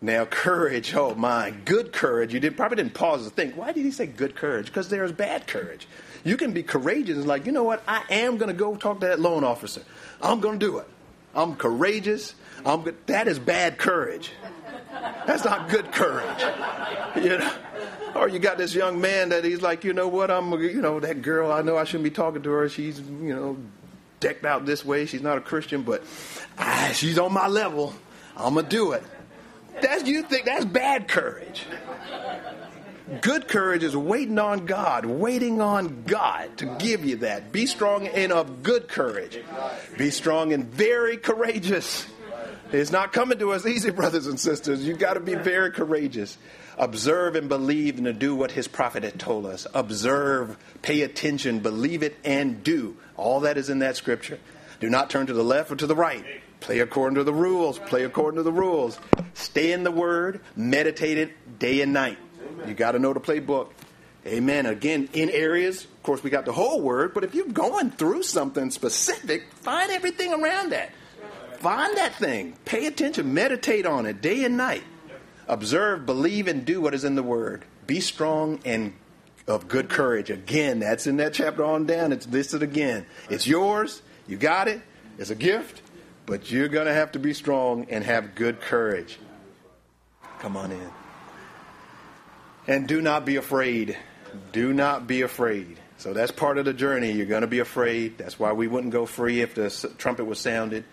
Now, 0.00 0.24
courage, 0.24 0.94
oh 0.94 1.14
my, 1.14 1.50
good 1.50 1.92
courage. 1.92 2.32
You 2.32 2.38
did, 2.38 2.56
probably 2.56 2.76
didn't 2.76 2.94
pause 2.94 3.24
to 3.24 3.30
think, 3.30 3.56
why 3.56 3.72
did 3.72 3.84
he 3.84 3.90
say 3.90 4.06
good 4.06 4.36
courage? 4.36 4.66
Because 4.66 4.88
there's 4.88 5.10
bad 5.10 5.48
courage. 5.48 5.88
You 6.24 6.36
can 6.36 6.52
be 6.52 6.62
courageous 6.62 7.24
like, 7.26 7.46
you 7.46 7.52
know 7.52 7.64
what? 7.64 7.82
I 7.88 8.02
am 8.10 8.36
going 8.36 8.48
to 8.48 8.54
go 8.54 8.76
talk 8.76 9.00
to 9.00 9.06
that 9.08 9.20
loan 9.20 9.42
officer. 9.42 9.82
I'm 10.22 10.40
going 10.40 10.58
to 10.58 10.66
do 10.66 10.78
it. 10.78 10.88
I'm 11.34 11.56
courageous. 11.56 12.34
I'm. 12.64 12.84
That 13.06 13.28
is 13.28 13.38
bad 13.38 13.78
courage. 13.78 14.32
That's 15.26 15.44
not 15.44 15.68
good 15.68 15.92
courage. 15.92 16.42
You 17.16 17.38
know? 17.38 17.52
Or 18.14 18.28
you 18.28 18.38
got 18.38 18.58
this 18.58 18.74
young 18.74 19.00
man 19.00 19.28
that 19.28 19.44
he's 19.44 19.60
like, 19.60 19.84
you 19.84 19.92
know 19.92 20.08
what? 20.08 20.30
I'm, 20.30 20.52
you 20.60 20.80
know, 20.80 20.98
that 21.00 21.22
girl. 21.22 21.52
I 21.52 21.62
know 21.62 21.76
I 21.76 21.84
shouldn't 21.84 22.04
be 22.04 22.10
talking 22.10 22.42
to 22.42 22.50
her. 22.50 22.68
She's, 22.68 22.98
you 22.98 23.34
know, 23.34 23.56
decked 24.20 24.44
out 24.44 24.66
this 24.66 24.84
way. 24.84 25.06
She's 25.06 25.22
not 25.22 25.38
a 25.38 25.40
Christian, 25.40 25.82
but 25.82 26.02
ah, 26.58 26.90
she's 26.94 27.18
on 27.18 27.32
my 27.32 27.48
level. 27.48 27.94
I'm 28.36 28.54
gonna 28.54 28.68
do 28.68 28.92
it. 28.92 29.02
That's 29.80 30.06
you 30.08 30.22
think 30.22 30.46
that's 30.46 30.64
bad 30.64 31.08
courage. 31.08 31.64
Good 33.22 33.48
courage 33.48 33.82
is 33.84 33.96
waiting 33.96 34.38
on 34.38 34.66
God, 34.66 35.06
waiting 35.06 35.62
on 35.62 36.02
God 36.02 36.58
to 36.58 36.66
give 36.78 37.06
you 37.06 37.16
that. 37.16 37.52
Be 37.52 37.64
strong 37.64 38.06
and 38.06 38.32
of 38.32 38.62
good 38.62 38.86
courage. 38.86 39.40
Be 39.96 40.10
strong 40.10 40.52
and 40.52 40.66
very 40.66 41.16
courageous. 41.16 42.06
It's 42.70 42.92
not 42.92 43.14
coming 43.14 43.38
to 43.38 43.52
us 43.52 43.64
easy, 43.64 43.90
brothers 43.92 44.26
and 44.26 44.38
sisters. 44.38 44.84
You've 44.84 44.98
got 44.98 45.14
to 45.14 45.20
be 45.20 45.34
very 45.34 45.70
courageous. 45.70 46.36
Observe 46.78 47.34
and 47.34 47.48
believe 47.48 47.96
and 47.96 48.04
to 48.04 48.12
do 48.12 48.34
what 48.34 48.52
his 48.52 48.68
prophet 48.68 49.02
had 49.02 49.18
told 49.18 49.46
us. 49.46 49.66
Observe, 49.74 50.56
pay 50.80 51.02
attention, 51.02 51.58
believe 51.58 52.02
it, 52.04 52.16
and 52.24 52.62
do. 52.62 52.96
All 53.16 53.40
that 53.40 53.58
is 53.58 53.68
in 53.68 53.80
that 53.80 53.96
scripture. 53.96 54.38
Do 54.78 54.88
not 54.88 55.10
turn 55.10 55.26
to 55.26 55.32
the 55.32 55.42
left 55.42 55.72
or 55.72 55.76
to 55.76 55.86
the 55.86 55.96
right. 55.96 56.24
Play 56.60 56.78
according 56.78 57.16
to 57.16 57.24
the 57.24 57.32
rules. 57.32 57.78
Play 57.80 58.04
according 58.04 58.36
to 58.36 58.42
the 58.44 58.52
rules. 58.52 58.98
Stay 59.34 59.72
in 59.72 59.82
the 59.82 59.90
word. 59.90 60.40
Meditate 60.54 61.18
it 61.18 61.58
day 61.58 61.80
and 61.80 61.92
night. 61.92 62.18
You 62.66 62.74
got 62.74 62.92
to 62.92 62.98
know 62.98 63.12
the 63.12 63.20
playbook. 63.20 63.70
Amen. 64.26 64.66
Again, 64.66 65.08
in 65.12 65.30
areas, 65.30 65.84
of 65.84 66.02
course, 66.02 66.22
we 66.22 66.30
got 66.30 66.44
the 66.44 66.52
whole 66.52 66.80
word, 66.80 67.14
but 67.14 67.24
if 67.24 67.34
you're 67.34 67.46
going 67.46 67.90
through 67.90 68.22
something 68.24 68.70
specific, 68.70 69.50
find 69.52 69.90
everything 69.90 70.32
around 70.32 70.70
that. 70.70 70.90
Find 71.58 71.96
that 71.96 72.14
thing. 72.14 72.54
Pay 72.64 72.86
attention. 72.86 73.34
Meditate 73.34 73.86
on 73.86 74.06
it 74.06 74.20
day 74.20 74.44
and 74.44 74.56
night. 74.56 74.84
Observe, 75.48 76.04
believe, 76.04 76.46
and 76.46 76.64
do 76.64 76.80
what 76.80 76.94
is 76.94 77.04
in 77.04 77.14
the 77.14 77.22
word. 77.22 77.64
Be 77.86 78.00
strong 78.00 78.60
and 78.64 78.92
of 79.46 79.66
good 79.66 79.88
courage. 79.88 80.28
Again, 80.28 80.78
that's 80.78 81.06
in 81.06 81.16
that 81.16 81.32
chapter 81.32 81.64
on 81.64 81.86
down. 81.86 82.12
It's 82.12 82.28
listed 82.28 82.62
again. 82.62 83.06
It's 83.30 83.46
yours. 83.46 84.02
You 84.26 84.36
got 84.36 84.68
it. 84.68 84.82
It's 85.18 85.30
a 85.30 85.34
gift. 85.34 85.80
But 86.26 86.50
you're 86.50 86.68
going 86.68 86.86
to 86.86 86.92
have 86.92 87.12
to 87.12 87.18
be 87.18 87.32
strong 87.32 87.86
and 87.88 88.04
have 88.04 88.34
good 88.34 88.60
courage. 88.60 89.18
Come 90.40 90.56
on 90.58 90.70
in. 90.70 90.90
And 92.66 92.86
do 92.86 93.00
not 93.00 93.24
be 93.24 93.36
afraid. 93.36 93.96
Do 94.52 94.74
not 94.74 95.06
be 95.06 95.22
afraid. 95.22 95.78
So 95.96 96.12
that's 96.12 96.30
part 96.30 96.58
of 96.58 96.66
the 96.66 96.74
journey. 96.74 97.12
You're 97.12 97.24
going 97.24 97.40
to 97.40 97.46
be 97.46 97.60
afraid. 97.60 98.18
That's 98.18 98.38
why 98.38 98.52
we 98.52 98.68
wouldn't 98.68 98.92
go 98.92 99.06
free 99.06 99.40
if 99.40 99.54
the 99.54 99.70
trumpet 99.96 100.26
was 100.26 100.38
sounded. 100.38 100.84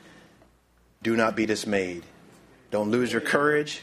Do 1.04 1.18
not 1.18 1.36
be 1.36 1.46
dismayed. 1.46 2.06
Don't 2.72 2.90
lose 2.90 3.12
your 3.12 3.22
courage 3.22 3.82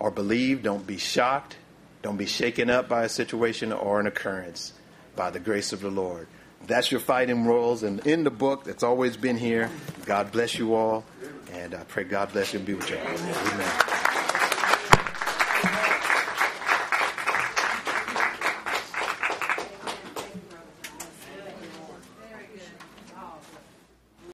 or 0.00 0.10
believe. 0.10 0.64
Don't 0.64 0.86
be 0.86 0.96
shocked. 0.96 1.56
Don't 2.02 2.16
be 2.16 2.26
shaken 2.26 2.68
up 2.68 2.88
by 2.88 3.04
a 3.04 3.08
situation 3.08 3.72
or 3.72 4.00
an 4.00 4.06
occurrence 4.06 4.72
by 5.14 5.30
the 5.30 5.38
grace 5.38 5.72
of 5.72 5.80
the 5.80 5.90
Lord. 5.90 6.26
That's 6.66 6.90
your 6.90 7.00
fighting 7.00 7.44
roles. 7.46 7.82
And 7.82 8.04
in 8.06 8.24
the 8.24 8.30
book 8.30 8.64
that's 8.64 8.82
always 8.82 9.16
been 9.16 9.36
here, 9.36 9.70
God 10.06 10.32
bless 10.32 10.58
you 10.58 10.74
all. 10.74 11.04
And 11.52 11.74
I 11.74 11.84
pray 11.84 12.04
God 12.04 12.32
bless 12.32 12.52
you 12.52 12.58
and 12.58 12.66
be 12.66 12.74
with 12.74 12.90
you. 12.90 12.96
Amen. 12.96 14.09